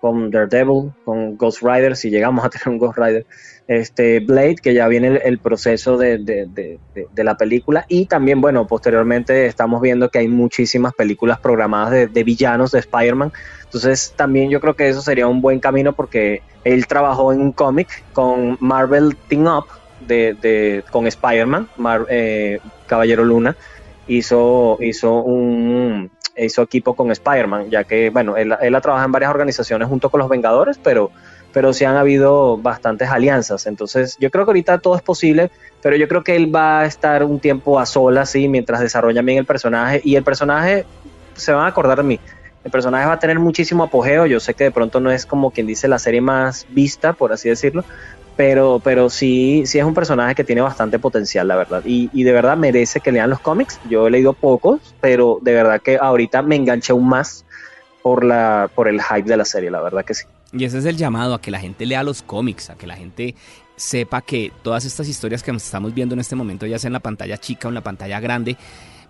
con 0.00 0.30
Daredevil, 0.30 0.92
con 1.04 1.36
Ghost 1.36 1.62
Rider, 1.62 1.96
si 1.96 2.10
llegamos 2.10 2.44
a 2.44 2.50
tener 2.50 2.68
un 2.68 2.78
Ghost 2.78 2.98
Rider, 2.98 3.26
este 3.68 4.20
Blade, 4.20 4.56
que 4.56 4.74
ya 4.74 4.88
viene 4.88 5.20
el, 5.24 5.38
proceso 5.38 5.96
de, 5.96 6.18
de, 6.18 7.24
la 7.24 7.36
película, 7.36 7.84
y 7.88 8.06
también, 8.06 8.40
bueno, 8.40 8.66
posteriormente 8.66 9.46
estamos 9.46 9.80
viendo 9.80 10.08
que 10.08 10.20
hay 10.20 10.28
muchísimas 10.28 10.92
películas 10.94 11.40
programadas 11.40 12.12
de, 12.12 12.24
villanos 12.24 12.72
de 12.72 12.80
Spider-Man, 12.80 13.32
entonces 13.66 14.14
también 14.16 14.50
yo 14.50 14.60
creo 14.60 14.74
que 14.74 14.88
eso 14.88 15.02
sería 15.02 15.26
un 15.26 15.40
buen 15.40 15.60
camino 15.60 15.92
porque 15.92 16.42
él 16.64 16.86
trabajó 16.86 17.32
en 17.32 17.40
un 17.40 17.52
cómic 17.52 18.04
con 18.12 18.56
Marvel 18.60 19.16
Team 19.28 19.46
Up, 19.46 19.66
de, 20.00 20.82
con 20.90 21.06
Spider-Man, 21.06 21.68
eh, 22.08 22.58
Caballero 22.86 23.24
Luna, 23.24 23.56
hizo, 24.06 24.78
hizo 24.80 25.14
un 25.22 26.10
hizo 26.36 26.62
equipo 26.62 26.94
con 26.94 27.10
Spider-Man, 27.10 27.70
ya 27.70 27.84
que, 27.84 28.10
bueno, 28.10 28.36
él, 28.36 28.54
él 28.60 28.74
ha 28.74 28.80
trabajado 28.80 29.06
en 29.06 29.12
varias 29.12 29.30
organizaciones 29.30 29.88
junto 29.88 30.10
con 30.10 30.20
los 30.20 30.28
Vengadores, 30.28 30.78
pero, 30.82 31.10
pero 31.52 31.72
sí 31.72 31.84
han 31.84 31.96
habido 31.96 32.58
bastantes 32.58 33.08
alianzas. 33.08 33.66
Entonces, 33.66 34.16
yo 34.20 34.30
creo 34.30 34.44
que 34.44 34.50
ahorita 34.50 34.78
todo 34.78 34.96
es 34.96 35.02
posible, 35.02 35.50
pero 35.80 35.96
yo 35.96 36.08
creo 36.08 36.22
que 36.22 36.36
él 36.36 36.54
va 36.54 36.80
a 36.80 36.86
estar 36.86 37.24
un 37.24 37.40
tiempo 37.40 37.80
a 37.80 37.86
solas, 37.86 38.30
sí, 38.30 38.48
mientras 38.48 38.80
desarrolla 38.80 39.22
bien 39.22 39.38
el 39.38 39.46
personaje. 39.46 40.02
Y 40.04 40.16
el 40.16 40.24
personaje, 40.24 40.84
se 41.34 41.52
van 41.52 41.64
a 41.64 41.68
acordar 41.68 41.98
de 41.98 42.04
mí, 42.04 42.20
el 42.66 42.72
personaje 42.72 43.06
va 43.06 43.12
a 43.12 43.18
tener 43.20 43.38
muchísimo 43.38 43.84
apogeo. 43.84 44.26
Yo 44.26 44.40
sé 44.40 44.54
que 44.54 44.64
de 44.64 44.70
pronto 44.72 44.98
no 44.98 45.12
es 45.12 45.24
como 45.24 45.52
quien 45.52 45.68
dice 45.68 45.86
la 45.86 46.00
serie 46.00 46.20
más 46.20 46.66
vista, 46.70 47.12
por 47.12 47.32
así 47.32 47.48
decirlo, 47.48 47.84
pero, 48.34 48.80
pero 48.82 49.08
sí, 49.08 49.62
sí 49.66 49.78
es 49.78 49.84
un 49.84 49.94
personaje 49.94 50.34
que 50.34 50.42
tiene 50.42 50.62
bastante 50.62 50.98
potencial, 50.98 51.46
la 51.46 51.54
verdad. 51.54 51.84
Y, 51.86 52.10
y, 52.12 52.24
de 52.24 52.32
verdad 52.32 52.56
merece 52.56 52.98
que 52.98 53.12
lean 53.12 53.30
los 53.30 53.38
cómics. 53.38 53.78
Yo 53.88 54.08
he 54.08 54.10
leído 54.10 54.32
pocos, 54.32 54.80
pero 55.00 55.38
de 55.42 55.52
verdad 55.52 55.80
que 55.80 55.96
ahorita 55.96 56.42
me 56.42 56.56
enganché 56.56 56.90
aún 56.90 57.08
más 57.08 57.44
por, 58.02 58.24
la, 58.24 58.68
por 58.74 58.88
el 58.88 59.00
hype 59.00 59.28
de 59.28 59.36
la 59.36 59.44
serie, 59.44 59.70
la 59.70 59.80
verdad 59.80 60.04
que 60.04 60.14
sí. 60.14 60.24
Y 60.52 60.64
ese 60.64 60.78
es 60.78 60.86
el 60.86 60.96
llamado, 60.96 61.34
a 61.34 61.40
que 61.40 61.52
la 61.52 61.60
gente 61.60 61.86
lea 61.86 62.02
los 62.02 62.22
cómics, 62.22 62.70
a 62.70 62.74
que 62.74 62.88
la 62.88 62.96
gente 62.96 63.36
sepa 63.76 64.22
que 64.22 64.52
todas 64.64 64.84
estas 64.84 65.06
historias 65.06 65.44
que 65.44 65.52
estamos 65.52 65.94
viendo 65.94 66.14
en 66.16 66.20
este 66.20 66.34
momento, 66.34 66.66
ya 66.66 66.80
sea 66.80 66.88
en 66.88 66.94
la 66.94 67.00
pantalla 67.00 67.38
chica 67.38 67.68
o 67.68 67.70
en 67.70 67.76
la 67.76 67.82
pantalla 67.82 68.18
grande, 68.18 68.56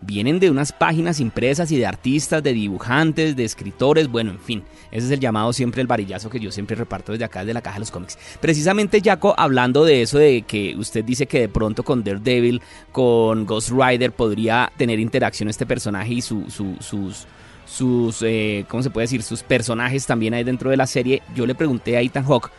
vienen 0.00 0.38
de 0.38 0.50
unas 0.50 0.72
páginas 0.72 1.20
impresas 1.20 1.70
y 1.72 1.76
de 1.76 1.86
artistas, 1.86 2.42
de 2.42 2.52
dibujantes, 2.52 3.36
de 3.36 3.44
escritores, 3.44 4.08
bueno, 4.08 4.30
en 4.32 4.40
fin, 4.40 4.64
ese 4.90 5.06
es 5.06 5.12
el 5.12 5.20
llamado 5.20 5.52
siempre 5.52 5.80
el 5.80 5.86
varillazo 5.86 6.30
que 6.30 6.40
yo 6.40 6.50
siempre 6.50 6.76
reparto 6.76 7.12
desde 7.12 7.24
acá, 7.24 7.40
desde 7.40 7.54
la 7.54 7.62
caja 7.62 7.76
de 7.76 7.80
los 7.80 7.90
cómics. 7.90 8.18
Precisamente, 8.40 9.00
Jaco, 9.02 9.34
hablando 9.36 9.84
de 9.84 10.02
eso, 10.02 10.18
de 10.18 10.42
que 10.42 10.74
usted 10.76 11.04
dice 11.04 11.26
que 11.26 11.40
de 11.40 11.48
pronto 11.48 11.82
con 11.82 12.04
Daredevil, 12.04 12.62
con 12.92 13.46
Ghost 13.46 13.70
Rider, 13.70 14.12
podría 14.12 14.70
tener 14.76 15.00
interacción 15.00 15.48
este 15.48 15.66
personaje 15.66 16.14
y 16.14 16.22
su, 16.22 16.44
sus 16.48 17.26
sus, 17.66 18.22
eh, 18.22 18.64
¿cómo 18.68 18.82
se 18.82 18.90
puede 18.90 19.04
decir? 19.04 19.22
Sus 19.22 19.42
personajes 19.42 20.06
también 20.06 20.34
hay 20.34 20.44
dentro 20.44 20.70
de 20.70 20.76
la 20.76 20.86
serie. 20.86 21.22
Yo 21.34 21.46
le 21.46 21.54
pregunté 21.54 21.96
a 21.96 22.00
Ethan 22.00 22.24
Hawke 22.24 22.50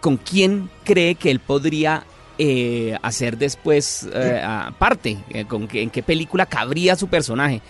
con 0.00 0.16
quién 0.16 0.70
cree 0.84 1.16
que 1.16 1.30
él 1.30 1.40
podría 1.40 2.04
eh, 2.38 2.96
hacer 3.02 3.36
después 3.36 4.08
eh, 4.12 4.40
aparte, 4.42 5.18
con 5.48 5.68
en 5.72 5.90
qué 5.90 6.02
película 6.02 6.46
cabría 6.46 6.96
su 6.96 7.08
personaje. 7.08 7.60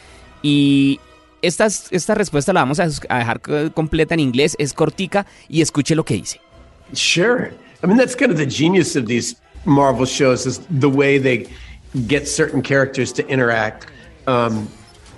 Y 0.42 1.00
esta, 1.42 1.66
esta 1.66 2.14
respuesta 2.14 2.52
la 2.52 2.60
vamos 2.60 2.78
a, 2.80 2.88
a 3.08 3.18
dejar 3.18 3.40
completa 3.72 4.14
en 4.14 4.20
inglés, 4.20 4.54
es 4.58 4.72
cortica 4.72 5.26
y 5.48 5.62
escuche 5.62 5.94
lo 5.94 6.04
que 6.04 6.14
dice. 6.14 6.40
Sure. 6.92 7.52
I 7.82 7.86
mean, 7.86 7.96
that's 7.96 8.14
kind 8.14 8.30
of 8.30 8.38
the 8.38 8.46
genius 8.46 8.96
of 8.96 9.06
these 9.06 9.36
Marvel 9.64 10.06
shows 10.06 10.46
is 10.46 10.60
the 10.70 10.90
way 10.90 11.18
they 11.18 11.46
get 12.06 12.26
certain 12.26 12.62
characters 12.62 13.12
to 13.12 13.26
interact. 13.28 13.86
Um, 14.26 14.68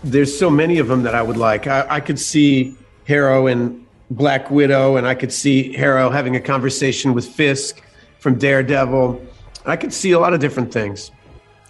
there's 0.04 0.37
so 0.37 0.50
many 0.50 0.78
of 0.78 0.88
them 0.88 1.02
that 1.02 1.14
I 1.14 1.23
would 1.23 1.37
like. 1.37 1.66
I, 1.66 1.87
I 1.88 2.00
could 2.00 2.19
see 2.19 2.75
Harrow 3.07 3.47
and 3.47 3.87
Black 4.11 4.50
Widow, 4.50 4.97
and 4.97 5.07
I 5.07 5.14
could 5.14 5.33
see 5.33 5.73
Harrow 5.75 6.11
having 6.11 6.37
a 6.37 6.40
conversation 6.40 7.14
with 7.14 7.26
Fisk 7.26 7.83
from 8.19 8.38
Daredevil. 8.38 9.21
I 9.66 9.76
could 9.76 9.92
see 9.92 10.12
a 10.12 10.18
lot 10.18 10.32
of 10.32 10.40
different 10.40 10.72
things. 10.72 11.12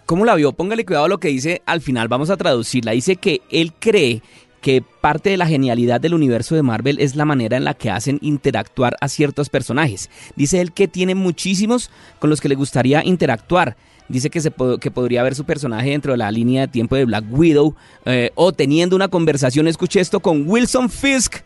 ¿Cómo 0.07 0.25
la 0.25 0.35
vio? 0.35 0.53
Póngale 0.53 0.85
cuidado 0.85 1.05
a 1.05 1.09
lo 1.09 1.21
que 1.21 1.29
dice 1.29 1.63
al 1.67 1.81
final, 1.81 2.09
vamos 2.09 2.31
a 2.31 2.37
traducirla. 2.37 2.93
Dice 2.93 3.17
que 3.17 3.43
él 3.51 3.73
cree 3.79 4.23
que 4.61 4.83
parte 4.83 5.31
de 5.31 5.37
la 5.37 5.47
genialidad 5.47 6.01
del 6.01 6.15
universo 6.15 6.55
de 6.55 6.63
Marvel 6.63 6.99
es 7.01 7.17
la 7.17 7.25
manera 7.25 7.57
en 7.57 7.65
la 7.65 7.75
que 7.75 7.91
hacen 7.91 8.19
interactuar 8.21 8.97
a 9.01 9.09
ciertos 9.09 9.49
personajes. 9.49 10.11
Dice 10.37 10.61
él 10.61 10.73
que 10.73 10.89
tiene 10.89 11.15
muchísimos 11.15 11.91
con 12.19 12.29
los 12.29 12.41
que 12.41 12.49
le 12.49 12.55
gustaría 12.55 13.05
interactuar. 13.05 13.77
Dice 14.09 14.29
que, 14.29 14.41
se 14.41 14.53
que 14.81 14.91
podría 14.91 15.23
ver 15.23 15.37
su 15.37 15.45
personaje 15.45 15.91
dentro 15.91 16.13
de 16.13 16.19
la 16.19 16.33
línea 16.33 16.63
de 16.63 16.69
tiempo 16.69 16.97
de 16.97 17.05
Black 17.05 17.25
Widow 17.31 17.77
eh, 18.05 18.31
o 18.35 18.53
teniendo 18.53 18.97
una 18.97 19.09
conversación, 19.09 19.69
escuché 19.69 20.01
esto, 20.01 20.19
con 20.19 20.49
Wilson 20.49 20.91
Fisk 20.91 21.37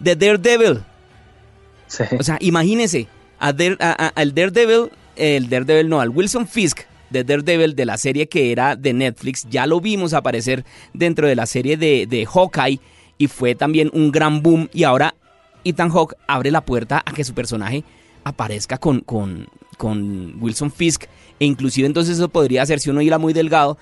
de 0.00 0.16
Daredevil. 0.16 0.80
O 2.18 2.22
sea, 2.22 2.36
imagínese 2.40 3.06
al 3.38 3.56
Daredevil, 3.56 4.90
el 5.18 5.48
Daredevil 5.48 5.88
no, 5.88 6.00
al 6.00 6.10
Wilson 6.10 6.46
Fisk 6.46 6.80
de 7.10 7.24
Daredevil 7.24 7.74
de 7.74 7.86
la 7.86 7.96
serie 7.96 8.28
que 8.28 8.52
era 8.52 8.76
de 8.76 8.92
Netflix. 8.92 9.46
Ya 9.50 9.66
lo 9.66 9.80
vimos 9.80 10.14
aparecer 10.14 10.64
dentro 10.92 11.26
de 11.26 11.36
la 11.36 11.46
serie 11.46 11.76
de, 11.76 12.06
de 12.06 12.26
Hawkeye 12.26 12.80
y 13.18 13.26
fue 13.26 13.54
también 13.54 13.90
un 13.92 14.10
gran 14.12 14.42
boom. 14.42 14.68
Y 14.72 14.84
ahora 14.84 15.14
Ethan 15.64 15.90
Hawke 15.90 16.16
abre 16.26 16.50
la 16.50 16.62
puerta 16.62 17.02
a 17.04 17.12
que 17.12 17.24
su 17.24 17.34
personaje 17.34 17.84
aparezca 18.24 18.78
con, 18.78 19.00
con, 19.00 19.46
con 19.76 20.36
Wilson 20.40 20.70
Fisk 20.70 21.04
e 21.40 21.44
inclusive 21.44 21.86
entonces 21.86 22.16
eso 22.16 22.28
podría 22.28 22.66
ser, 22.66 22.80
si 22.80 22.90
uno 22.90 23.00
hila 23.00 23.18
muy 23.18 23.32
delgado, 23.32 23.78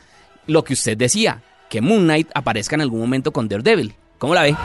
lo 0.47 0.63
que 0.65 0.75
usted 0.75 0.97
decía, 0.97 1.43
que 1.69 1.81
Moon 1.81 2.05
Knight 2.05 2.29
aparezca 2.35 2.77
en 2.77 2.83
algún 2.83 3.01
momento 3.01 3.33
con 3.33 3.49
Daredevil. 3.49 3.95
¿Cómo 4.19 4.35
la 4.35 4.43
ve? 4.43 4.57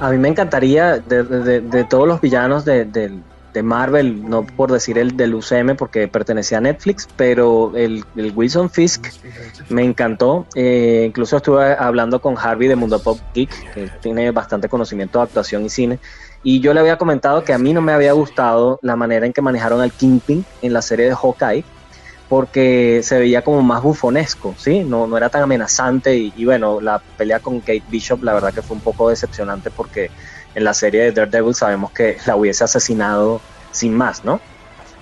A 0.00 0.10
mí 0.10 0.18
me 0.18 0.28
encantaría 0.28 0.98
de, 0.98 1.86
todos 1.88 2.06
los 2.06 2.20
villanos 2.20 2.64
de, 2.64 3.22
Marvel, 3.62 4.28
no 4.28 4.44
por 4.44 4.70
decir 4.70 4.98
el 4.98 5.16
del 5.16 5.34
UCM 5.34 5.76
porque 5.76 6.08
pertenecía 6.08 6.58
a 6.58 6.60
Netflix, 6.60 7.08
pero 7.16 7.72
el, 7.74 8.04
Wilson 8.14 8.68
Fisk 8.68 9.06
me 9.70 9.82
encantó. 9.82 10.46
Eh, 10.54 11.04
incluso 11.08 11.38
estuve 11.38 11.72
hablando 11.72 12.20
con 12.20 12.36
Harvey 12.36 12.68
de 12.68 12.76
Mundo 12.76 12.98
Pop 12.98 13.18
Geek, 13.34 13.72
que 13.72 13.90
tiene 14.02 14.30
bastante 14.30 14.68
conocimiento 14.68 15.18
de 15.18 15.24
actuación 15.24 15.64
y 15.64 15.70
cine. 15.70 15.98
Y 16.42 16.60
yo 16.60 16.74
le 16.74 16.80
había 16.80 16.98
comentado 16.98 17.42
que 17.44 17.54
a 17.54 17.58
mí 17.58 17.72
no 17.72 17.80
me 17.80 17.92
había 17.92 18.12
gustado 18.12 18.78
la 18.82 18.94
manera 18.94 19.24
en 19.24 19.32
que 19.32 19.40
manejaron 19.40 19.80
al 19.80 19.90
Kingpin 19.90 20.44
en 20.60 20.72
la 20.74 20.82
serie 20.82 21.06
de 21.06 21.14
Hawkeye, 21.14 21.64
porque 22.28 23.00
se 23.02 23.18
veía 23.18 23.42
como 23.42 23.62
más 23.62 23.82
bufonesco, 23.82 24.54
¿sí? 24.58 24.80
No, 24.80 25.06
no 25.06 25.16
era 25.16 25.28
tan 25.28 25.42
amenazante 25.42 26.16
y, 26.16 26.44
bueno, 26.44 26.80
la 26.80 27.00
pelea 27.16 27.40
con 27.40 27.60
Kate 27.60 27.84
Bishop 27.88 28.22
la 28.22 28.34
verdad 28.34 28.52
que 28.52 28.62
fue 28.62 28.76
un 28.76 28.82
poco 28.82 29.10
decepcionante 29.10 29.70
porque 29.70 30.10
en 30.54 30.64
la 30.64 30.74
serie 30.74 31.02
de 31.02 31.12
Daredevil 31.12 31.54
sabemos 31.54 31.92
que 31.92 32.16
la 32.26 32.36
hubiese 32.36 32.64
asesinado 32.64 33.40
sin 33.70 33.94
más, 33.94 34.24
¿no? 34.24 34.40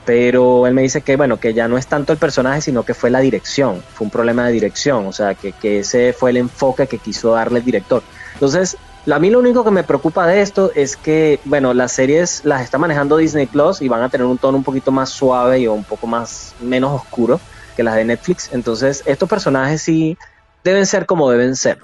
Pero 0.05 0.67
él 0.67 0.75
me 0.75 0.83
dice 0.83 1.01
que 1.01 1.17
bueno, 1.17 1.39
que 1.39 1.55
ya 1.55 1.67
no 1.67 1.79
es 1.79 1.87
tanto 1.87 2.13
el 2.13 2.19
personaje, 2.19 2.61
sino 2.61 2.83
que 2.83 2.93
fue 2.93 3.09
la 3.09 3.21
dirección, 3.21 3.83
fue 3.95 4.05
un 4.05 4.11
problema 4.11 4.47
de 4.47 4.53
dirección, 4.53 5.07
o 5.07 5.13
sea, 5.13 5.35
que, 5.35 5.53
que 5.53 5.79
ese 5.79 6.13
fue 6.13 6.31
el 6.31 6.37
enfoque 6.37 6.87
que 6.87 6.99
quiso 6.99 7.33
darle 7.33 7.61
el 7.61 7.65
director. 7.65 8.03
Entonces, 8.35 8.77
a 9.13 9.19
mí 9.19 9.31
lo 9.31 9.39
único 9.39 9.65
que 9.65 9.71
me 9.71 9.85
preocupa 9.85 10.27
de 10.27 10.41
esto 10.41 10.73
es 10.75 10.97
que, 10.97 11.39
bueno, 11.45 11.75
las 11.75 11.93
series 11.93 12.45
las 12.45 12.63
está 12.63 12.79
manejando 12.79 13.19
Disney 13.19 13.47
Plus 13.47 13.83
y 13.83 13.89
van 13.89 14.03
a 14.03 14.09
tener 14.09 14.27
un 14.27 14.39
tono 14.39 14.57
un 14.57 14.65
poquito 14.65 14.91
más 14.91 15.11
suave 15.11 15.61
y 15.61 15.67
un 15.67 15.85
poco 15.85 16.07
más 16.07 16.55
menos 16.61 16.93
oscuro 16.93 17.41
que 17.77 17.83
las 17.83 17.97
de 17.97 18.05
Netflix. 18.05 18.51
Entonces, 18.53 19.03
estos 19.05 19.29
personajes 19.29 19.83
sí 19.83 20.17
deben 20.63 20.87
ser 20.87 21.07
como 21.07 21.31
deben 21.31 21.55
ser. 21.55 21.79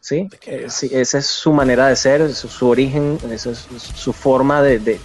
¿sí? 0.00 0.28
Eh, 0.46 0.66
esa 0.66 1.18
es 1.18 1.26
su 1.26 1.52
manera 1.52 1.88
de 1.88 1.96
ser, 1.96 2.34
su, 2.34 2.68
origen, 2.68 3.18
esa 3.30 3.50
es 3.50 3.66
su 3.94 4.12
forma 4.12 4.60
de, 4.60 4.78
de, 4.78 4.98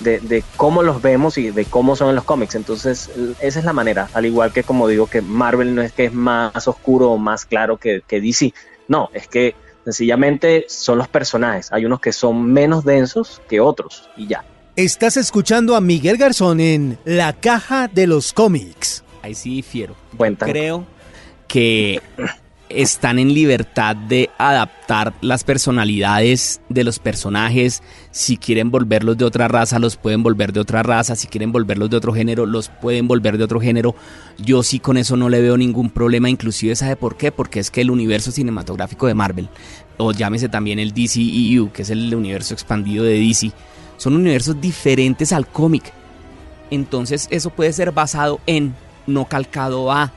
de, 0.00 0.44
cómo 0.56 0.82
los 0.82 1.02
vemos 1.02 1.36
y 1.36 1.50
de 1.50 1.64
cómo 1.66 1.94
son 1.94 2.08
en 2.08 2.14
los 2.14 2.24
cómics. 2.24 2.54
Entonces, 2.54 3.10
esa 3.40 3.58
es 3.58 3.64
la 3.64 3.72
manera. 3.74 4.08
Al 4.14 4.24
igual 4.24 4.52
que, 4.52 4.62
como 4.62 4.88
digo, 4.88 5.06
que 5.08 5.20
Marvel 5.20 5.74
no 5.74 5.82
es 5.82 5.92
que 5.92 6.06
es 6.06 6.12
más 6.14 6.66
oscuro 6.68 7.10
o 7.10 7.18
más 7.18 7.44
claro 7.44 7.76
que, 7.76 8.02
que 8.06 8.20
DC. 8.20 8.54
No, 8.88 9.10
es 9.12 9.28
que 9.28 9.54
Sencillamente 9.88 10.66
son 10.68 10.98
los 10.98 11.08
personajes. 11.08 11.72
Hay 11.72 11.86
unos 11.86 11.98
que 12.00 12.12
son 12.12 12.44
menos 12.44 12.84
densos 12.84 13.40
que 13.48 13.58
otros 13.58 14.10
y 14.18 14.26
ya. 14.26 14.44
Estás 14.76 15.16
escuchando 15.16 15.74
a 15.74 15.80
Miguel 15.80 16.18
Garzón 16.18 16.60
en 16.60 16.98
La 17.06 17.32
Caja 17.32 17.88
de 17.88 18.06
los 18.06 18.34
Cómics. 18.34 19.02
Ahí 19.22 19.34
sí 19.34 19.62
fiero. 19.62 19.96
Creo 20.40 20.84
que 21.46 22.02
están 22.70 23.18
en 23.18 23.32
libertad 23.32 23.96
de 23.96 24.30
adaptar 24.38 25.14
las 25.20 25.44
personalidades 25.44 26.60
de 26.68 26.84
los 26.84 26.98
personajes. 26.98 27.82
Si 28.10 28.36
quieren 28.36 28.70
volverlos 28.70 29.16
de 29.16 29.24
otra 29.24 29.48
raza, 29.48 29.78
los 29.78 29.96
pueden 29.96 30.22
volver 30.22 30.52
de 30.52 30.60
otra 30.60 30.82
raza. 30.82 31.16
Si 31.16 31.28
quieren 31.28 31.52
volverlos 31.52 31.90
de 31.90 31.96
otro 31.96 32.12
género, 32.12 32.46
los 32.46 32.68
pueden 32.68 33.08
volver 33.08 33.38
de 33.38 33.44
otro 33.44 33.60
género. 33.60 33.94
Yo 34.38 34.62
sí 34.62 34.78
con 34.78 34.96
eso 34.96 35.16
no 35.16 35.28
le 35.28 35.40
veo 35.40 35.56
ningún 35.56 35.90
problema. 35.90 36.28
Inclusive, 36.28 36.76
¿sabe 36.76 36.96
por 36.96 37.16
qué? 37.16 37.32
Porque 37.32 37.60
es 37.60 37.70
que 37.70 37.80
el 37.80 37.90
universo 37.90 38.30
cinematográfico 38.30 39.06
de 39.06 39.14
Marvel, 39.14 39.48
o 39.96 40.12
llámese 40.12 40.48
también 40.48 40.78
el 40.78 40.92
DCEU, 40.92 41.72
que 41.72 41.82
es 41.82 41.90
el 41.90 42.14
universo 42.14 42.54
expandido 42.54 43.04
de 43.04 43.18
DC, 43.18 43.52
son 43.96 44.14
universos 44.14 44.60
diferentes 44.60 45.32
al 45.32 45.46
cómic. 45.46 45.92
Entonces 46.70 47.28
eso 47.30 47.50
puede 47.50 47.72
ser 47.72 47.92
basado 47.92 48.40
en, 48.46 48.74
no 49.06 49.26
calcado 49.26 49.90
a 49.90 50.12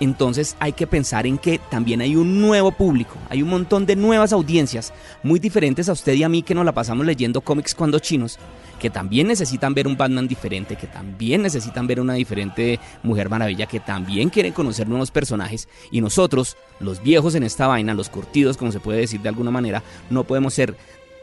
entonces 0.00 0.56
hay 0.60 0.72
que 0.72 0.86
pensar 0.86 1.26
en 1.26 1.38
que 1.38 1.58
también 1.70 2.00
hay 2.00 2.16
un 2.16 2.40
nuevo 2.40 2.72
público, 2.72 3.14
hay 3.28 3.42
un 3.42 3.48
montón 3.48 3.86
de 3.86 3.96
nuevas 3.96 4.32
audiencias 4.32 4.92
muy 5.22 5.38
diferentes 5.38 5.88
a 5.88 5.92
usted 5.92 6.14
y 6.14 6.22
a 6.22 6.28
mí 6.28 6.42
que 6.42 6.54
nos 6.54 6.64
la 6.64 6.72
pasamos 6.72 7.04
leyendo 7.04 7.40
cómics 7.40 7.74
cuando 7.74 7.98
chinos, 7.98 8.38
que 8.78 8.90
también 8.90 9.26
necesitan 9.26 9.74
ver 9.74 9.86
un 9.86 9.96
Batman 9.96 10.28
diferente, 10.28 10.76
que 10.76 10.86
también 10.86 11.42
necesitan 11.42 11.86
ver 11.86 12.00
una 12.00 12.14
diferente 12.14 12.78
Mujer 13.02 13.28
Maravilla, 13.28 13.66
que 13.66 13.80
también 13.80 14.30
quieren 14.30 14.52
conocer 14.52 14.88
nuevos 14.88 15.10
personajes 15.10 15.68
y 15.90 16.00
nosotros, 16.00 16.56
los 16.80 17.02
viejos 17.02 17.34
en 17.34 17.42
esta 17.42 17.66
vaina, 17.66 17.94
los 17.94 18.08
curtidos 18.08 18.56
como 18.56 18.72
se 18.72 18.80
puede 18.80 19.00
decir 19.00 19.20
de 19.20 19.28
alguna 19.28 19.50
manera, 19.50 19.82
no 20.10 20.24
podemos 20.24 20.54
ser 20.54 20.76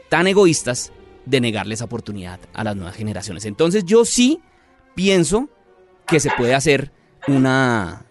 tan 0.08 0.26
egoístas 0.26 0.92
de 1.24 1.40
negarles 1.40 1.82
oportunidad 1.82 2.38
a 2.54 2.64
las 2.64 2.76
nuevas 2.76 2.94
generaciones. 2.94 3.44
Entonces 3.44 3.84
yo 3.84 4.04
sí 4.04 4.40
pienso 4.94 5.48
que 6.06 6.20
se 6.20 6.30
puede 6.30 6.54
hacer 6.54 6.92
una 7.26 8.05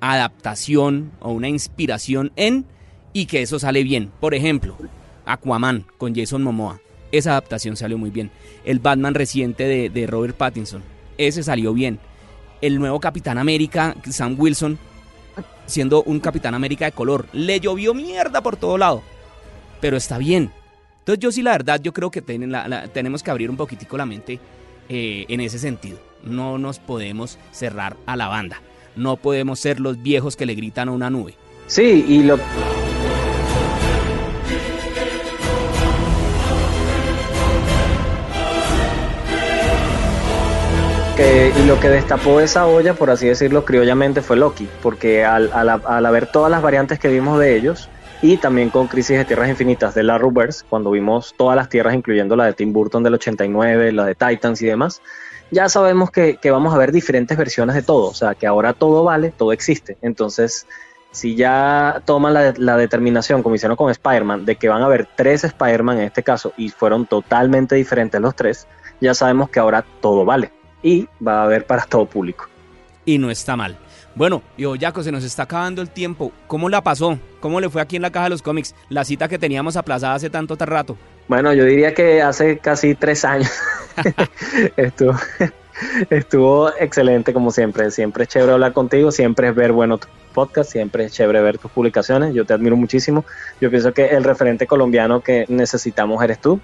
adaptación 0.00 1.12
o 1.20 1.32
una 1.32 1.48
inspiración 1.48 2.32
en 2.36 2.66
y 3.12 3.26
que 3.26 3.42
eso 3.42 3.58
sale 3.58 3.82
bien. 3.82 4.10
Por 4.20 4.34
ejemplo, 4.34 4.76
Aquaman 5.24 5.84
con 5.98 6.14
Jason 6.14 6.42
Momoa. 6.42 6.80
Esa 7.10 7.30
adaptación 7.30 7.76
salió 7.76 7.98
muy 7.98 8.10
bien. 8.10 8.30
El 8.64 8.80
Batman 8.80 9.14
reciente 9.14 9.88
de, 9.88 10.06
Robert 10.06 10.36
Pattinson. 10.36 10.82
Ese 11.16 11.42
salió 11.42 11.72
bien. 11.72 11.98
El 12.60 12.78
nuevo 12.78 13.00
Capitán 13.00 13.38
América, 13.38 13.96
Sam 14.10 14.36
Wilson, 14.38 14.78
siendo 15.66 16.02
un 16.02 16.20
Capitán 16.20 16.54
América 16.54 16.84
de 16.84 16.92
color. 16.92 17.26
Le 17.32 17.60
llovió 17.60 17.94
mierda 17.94 18.42
por 18.42 18.56
todo 18.56 18.76
lado. 18.76 19.02
Pero 19.80 19.96
está 19.96 20.18
bien. 20.18 20.50
Entonces 20.98 21.20
yo 21.20 21.32
sí 21.32 21.42
la 21.42 21.52
verdad, 21.52 21.80
yo 21.80 21.94
creo 21.94 22.10
que 22.10 22.20
tenemos 22.20 23.22
que 23.22 23.30
abrir 23.30 23.48
un 23.48 23.56
poquitico 23.56 23.96
la 23.96 24.04
mente 24.04 24.38
eh, 24.88 25.24
en 25.28 25.40
ese 25.40 25.58
sentido. 25.58 25.98
No 26.22 26.58
nos 26.58 26.78
podemos 26.78 27.38
cerrar 27.52 27.96
a 28.04 28.16
la 28.16 28.28
banda. 28.28 28.60
No 28.98 29.16
podemos 29.16 29.60
ser 29.60 29.78
los 29.78 30.02
viejos 30.02 30.36
que 30.36 30.44
le 30.44 30.54
gritan 30.54 30.88
a 30.88 30.92
una 30.92 31.08
nube. 31.08 31.34
Sí, 31.68 32.04
y 32.08 32.24
lo... 32.24 32.38
Que, 41.16 41.88
destapó 41.88 42.40
esa 42.40 42.66
olla, 42.66 42.94
por 42.94 43.10
así 43.10 43.28
decirlo, 43.28 43.64
criollamente 43.64 44.20
fue 44.20 44.36
Loki, 44.36 44.68
porque 44.82 45.24
al, 45.24 45.50
haber 45.52 46.26
todas 46.26 46.50
las 46.50 46.62
variantes 46.62 46.98
que 46.98 47.08
vimos 47.08 47.38
de 47.38 47.56
ellos, 47.56 47.88
y 48.20 48.36
también 48.36 48.70
con 48.70 48.88
Crisis 48.88 49.18
de 49.18 49.24
Tierras 49.24 49.48
Infinitas 49.48 49.94
de 49.94 50.02
la 50.02 50.18
Rubbers, 50.18 50.64
cuando 50.68 50.90
vimos 50.90 51.34
todas 51.36 51.56
las 51.56 51.68
tierras, 51.68 51.94
incluyendo 51.94 52.34
la 52.34 52.46
de 52.46 52.52
Tim 52.52 52.72
Burton 52.72 53.02
del 53.02 53.14
89, 53.14 53.92
la 53.92 54.06
de 54.06 54.14
Titans 54.14 54.60
y 54.62 54.66
demás, 54.66 55.02
ya 55.50 55.68
sabemos 55.68 56.10
que, 56.10 56.38
vamos 56.50 56.74
a 56.74 56.78
ver 56.78 56.92
diferentes 56.92 57.36
versiones 57.36 57.74
de 57.74 57.82
todo, 57.82 58.10
o 58.10 58.14
sea, 58.14 58.34
que 58.34 58.46
ahora 58.46 58.72
todo 58.72 59.04
vale, 59.04 59.32
todo 59.36 59.52
existe. 59.52 59.96
Entonces, 60.02 60.66
si 61.10 61.36
ya 61.36 62.02
toman 62.04 62.34
la, 62.34 62.54
la 62.56 62.76
determinación, 62.76 63.42
como 63.42 63.54
hicieron 63.54 63.76
con 63.76 63.90
Spider-Man, 63.90 64.44
de 64.44 64.56
que 64.56 64.68
van 64.68 64.82
a 64.82 64.86
haber 64.86 65.08
tres 65.16 65.44
Spider-Man 65.44 65.98
en 65.98 66.04
este 66.04 66.22
caso, 66.22 66.52
y 66.56 66.68
fueron 66.68 67.06
totalmente 67.06 67.74
diferentes 67.74 68.20
los 68.20 68.34
tres, 68.34 68.66
ya 69.00 69.14
sabemos 69.14 69.50
que 69.50 69.60
ahora 69.60 69.84
todo 70.00 70.24
vale 70.24 70.52
y 70.82 71.08
va 71.24 71.40
a 71.40 71.44
haber 71.44 71.66
para 71.66 71.84
todo 71.84 72.06
público. 72.06 72.48
Y 73.04 73.18
no 73.18 73.30
está 73.30 73.56
mal. 73.56 73.78
Bueno, 74.14 74.42
yo, 74.56 74.74
Jaco, 74.78 75.02
se 75.02 75.12
nos 75.12 75.22
está 75.22 75.44
acabando 75.44 75.80
el 75.80 75.90
tiempo. 75.90 76.32
¿Cómo 76.46 76.68
la 76.68 76.82
pasó? 76.82 77.18
¿Cómo 77.40 77.60
le 77.60 77.70
fue 77.70 77.80
aquí 77.80 77.96
en 77.96 78.02
la 78.02 78.10
caja 78.10 78.24
de 78.24 78.30
los 78.30 78.42
cómics? 78.42 78.74
La 78.88 79.04
cita 79.04 79.28
que 79.28 79.38
teníamos 79.38 79.76
aplazada 79.76 80.14
hace 80.14 80.28
tanto 80.28 80.56
rato. 80.56 80.96
Bueno, 81.28 81.52
yo 81.52 81.64
diría 81.64 81.92
que 81.94 82.22
hace 82.22 82.58
casi 82.58 82.94
tres 82.94 83.24
años. 83.24 83.50
estuvo, 84.76 85.14
estuvo 86.10 86.70
excelente 86.78 87.34
como 87.34 87.50
siempre. 87.50 87.90
Siempre 87.90 88.24
es 88.24 88.30
chévere 88.30 88.52
hablar 88.52 88.72
contigo, 88.72 89.12
siempre 89.12 89.48
es 89.48 89.54
ver 89.54 89.72
bueno 89.72 89.98
tu 89.98 90.08
podcast, 90.32 90.72
siempre 90.72 91.04
es 91.04 91.12
chévere 91.12 91.42
ver 91.42 91.58
tus 91.58 91.70
publicaciones. 91.70 92.34
Yo 92.34 92.46
te 92.46 92.54
admiro 92.54 92.76
muchísimo. 92.76 93.26
Yo 93.60 93.70
pienso 93.70 93.92
que 93.92 94.06
el 94.06 94.24
referente 94.24 94.66
colombiano 94.66 95.20
que 95.20 95.44
necesitamos 95.48 96.22
eres 96.24 96.40
tú 96.40 96.60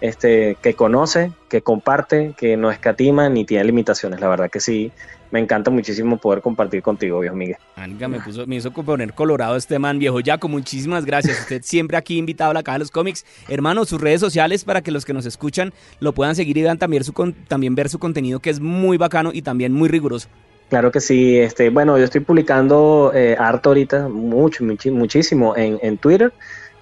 este, 0.00 0.56
que 0.62 0.74
conoce, 0.74 1.32
que 1.48 1.62
comparte, 1.62 2.34
que 2.36 2.56
no 2.56 2.70
escatima 2.70 3.28
ni 3.28 3.44
tiene 3.44 3.64
limitaciones. 3.64 4.20
La 4.20 4.28
verdad 4.28 4.50
que 4.50 4.60
sí, 4.60 4.92
me 5.30 5.40
encanta 5.40 5.70
muchísimo 5.70 6.16
poder 6.16 6.40
compartir 6.40 6.82
contigo, 6.82 7.20
viejo 7.20 7.36
Miguel. 7.36 7.56
Anga, 7.76 8.08
me, 8.08 8.20
puso, 8.20 8.46
me 8.46 8.56
hizo 8.56 8.70
poner 8.70 9.12
colorado 9.12 9.56
este 9.56 9.78
man, 9.78 9.98
viejo 9.98 10.18
Jaco. 10.24 10.48
Muchísimas 10.48 11.04
gracias. 11.04 11.40
Usted 11.40 11.62
siempre 11.62 11.96
aquí 11.96 12.16
invitado 12.16 12.52
a 12.52 12.54
la 12.54 12.62
caja 12.62 12.76
de 12.76 12.80
los 12.80 12.90
cómics. 12.90 13.24
Hermano, 13.48 13.84
sus 13.84 14.00
redes 14.00 14.20
sociales 14.20 14.64
para 14.64 14.82
que 14.82 14.90
los 14.90 15.04
que 15.04 15.12
nos 15.12 15.26
escuchan 15.26 15.72
lo 16.00 16.12
puedan 16.12 16.34
seguir 16.34 16.56
y 16.56 16.62
vean 16.62 16.78
también, 16.78 17.04
su, 17.04 17.12
también 17.48 17.74
ver 17.74 17.88
su 17.88 17.98
contenido 17.98 18.40
que 18.40 18.50
es 18.50 18.60
muy 18.60 18.96
bacano 18.96 19.30
y 19.32 19.42
también 19.42 19.72
muy 19.72 19.88
riguroso. 19.88 20.28
Claro 20.68 20.92
que 20.92 21.00
sí, 21.00 21.38
este, 21.38 21.70
bueno, 21.70 21.96
yo 21.96 22.04
estoy 22.04 22.20
publicando 22.20 23.10
eh, 23.14 23.36
harto 23.38 23.70
ahorita, 23.70 24.08
mucho, 24.08 24.64
muchísimo 24.64 25.56
en, 25.56 25.78
en 25.82 25.96
Twitter 25.96 26.30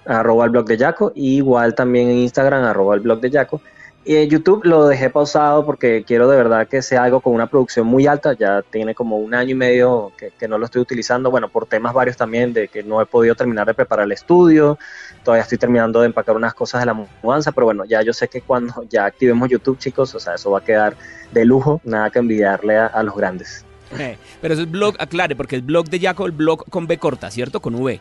arroba 0.07 0.45
el 0.45 0.51
blog 0.51 0.65
de 0.65 0.77
Yaco, 0.77 1.11
igual 1.15 1.75
también 1.75 2.09
en 2.09 2.17
Instagram, 2.17 2.63
arroba 2.63 2.95
el 2.95 3.01
blog 3.01 3.19
de 3.19 3.29
Yaco. 3.29 3.61
Y 4.07 4.15
en 4.15 4.29
YouTube 4.29 4.63
lo 4.63 4.87
dejé 4.87 5.09
pausado 5.09 5.65
porque 5.65 6.05
quiero 6.07 6.29
de 6.29 6.37
verdad 6.37 6.65
que 6.65 6.81
sea 6.81 7.03
algo 7.03 7.19
con 7.19 7.33
una 7.33 7.47
producción 7.47 7.85
muy 7.87 8.07
alta, 8.07 8.31
ya 8.39 8.61
tiene 8.61 8.95
como 8.95 9.17
un 9.17 9.33
año 9.33 9.51
y 9.51 9.55
medio 9.55 10.13
que, 10.17 10.47
no 10.47 10.57
lo 10.57 10.63
estoy 10.63 10.81
utilizando, 10.81 11.29
bueno, 11.29 11.49
por 11.49 11.65
temas 11.65 11.93
varios 11.93 12.15
también 12.15 12.53
de 12.53 12.69
que 12.69 12.83
no 12.83 13.01
he 13.01 13.05
podido 13.05 13.35
terminar 13.35 13.67
de 13.67 13.73
preparar 13.73 14.05
el 14.05 14.13
estudio, 14.13 14.79
todavía 15.25 15.43
estoy 15.43 15.57
terminando 15.57 15.99
de 15.99 16.05
empacar 16.05 16.37
unas 16.37 16.53
cosas 16.53 16.83
de 16.83 16.85
la 16.85 16.93
mudanza, 16.93 17.51
pero 17.51 17.65
bueno, 17.65 17.83
ya 17.83 18.01
yo 18.01 18.13
sé 18.13 18.29
que 18.29 18.39
cuando 18.39 18.81
ya 18.89 19.03
activemos 19.03 19.49
YouTube, 19.49 19.77
chicos, 19.77 20.15
o 20.15 20.21
sea, 20.21 20.35
eso 20.35 20.51
va 20.51 20.59
a 20.59 20.63
quedar 20.63 20.95
de 21.33 21.43
lujo, 21.43 21.81
nada 21.83 22.09
que 22.09 22.19
envidiarle 22.19 22.77
a, 22.77 23.03
los 23.03 23.13
grandes. 23.13 23.65
Eh, 23.99 24.17
pero 24.41 24.53
es 24.53 24.71
blog, 24.71 24.95
aclare, 24.99 25.35
porque 25.35 25.57
el 25.57 25.63
blog 25.63 25.89
de 25.89 25.99
Yaco, 25.99 26.25
el 26.25 26.31
blog 26.31 26.63
con 26.69 26.87
B 26.87 26.97
corta, 26.97 27.29
¿cierto? 27.29 27.61
Con 27.61 27.75
V. 27.75 27.99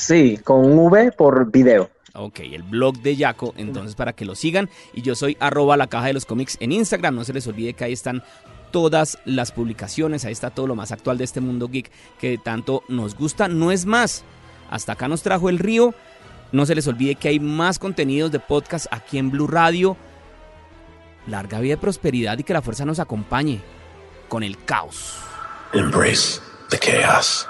Sí, 0.00 0.38
con 0.42 0.78
V 0.78 1.12
por 1.12 1.50
video. 1.52 1.90
Ok, 2.14 2.40
el 2.40 2.62
blog 2.62 3.02
de 3.02 3.16
Yaco, 3.16 3.52
entonces 3.58 3.94
para 3.94 4.14
que 4.14 4.24
lo 4.24 4.34
sigan. 4.34 4.70
Y 4.94 5.02
yo 5.02 5.14
soy 5.14 5.36
arroba 5.40 5.76
la 5.76 5.88
caja 5.88 6.06
de 6.06 6.14
los 6.14 6.24
cómics 6.24 6.56
en 6.60 6.72
Instagram. 6.72 7.14
No 7.14 7.22
se 7.22 7.34
les 7.34 7.46
olvide 7.46 7.74
que 7.74 7.84
ahí 7.84 7.92
están 7.92 8.22
todas 8.70 9.18
las 9.26 9.52
publicaciones, 9.52 10.24
ahí 10.24 10.32
está 10.32 10.48
todo 10.48 10.66
lo 10.66 10.74
más 10.74 10.90
actual 10.90 11.18
de 11.18 11.24
este 11.24 11.42
mundo 11.42 11.68
geek 11.68 11.90
que 12.18 12.38
tanto 12.38 12.82
nos 12.88 13.14
gusta. 13.14 13.46
No 13.46 13.72
es 13.72 13.84
más, 13.84 14.24
hasta 14.70 14.92
acá 14.92 15.06
nos 15.06 15.22
trajo 15.22 15.50
el 15.50 15.58
río. 15.58 15.94
No 16.50 16.64
se 16.64 16.74
les 16.74 16.86
olvide 16.88 17.16
que 17.16 17.28
hay 17.28 17.38
más 17.38 17.78
contenidos 17.78 18.32
de 18.32 18.40
podcast 18.40 18.86
aquí 18.90 19.18
en 19.18 19.30
Blue 19.30 19.48
Radio. 19.48 19.98
Larga 21.26 21.60
vida 21.60 21.74
y 21.74 21.76
prosperidad 21.76 22.38
y 22.38 22.42
que 22.42 22.54
la 22.54 22.62
fuerza 22.62 22.86
nos 22.86 23.00
acompañe 23.00 23.60
con 24.30 24.42
el 24.42 24.56
caos. 24.64 25.18
Embrace 25.74 26.40
the 26.70 26.78
chaos. 26.78 27.49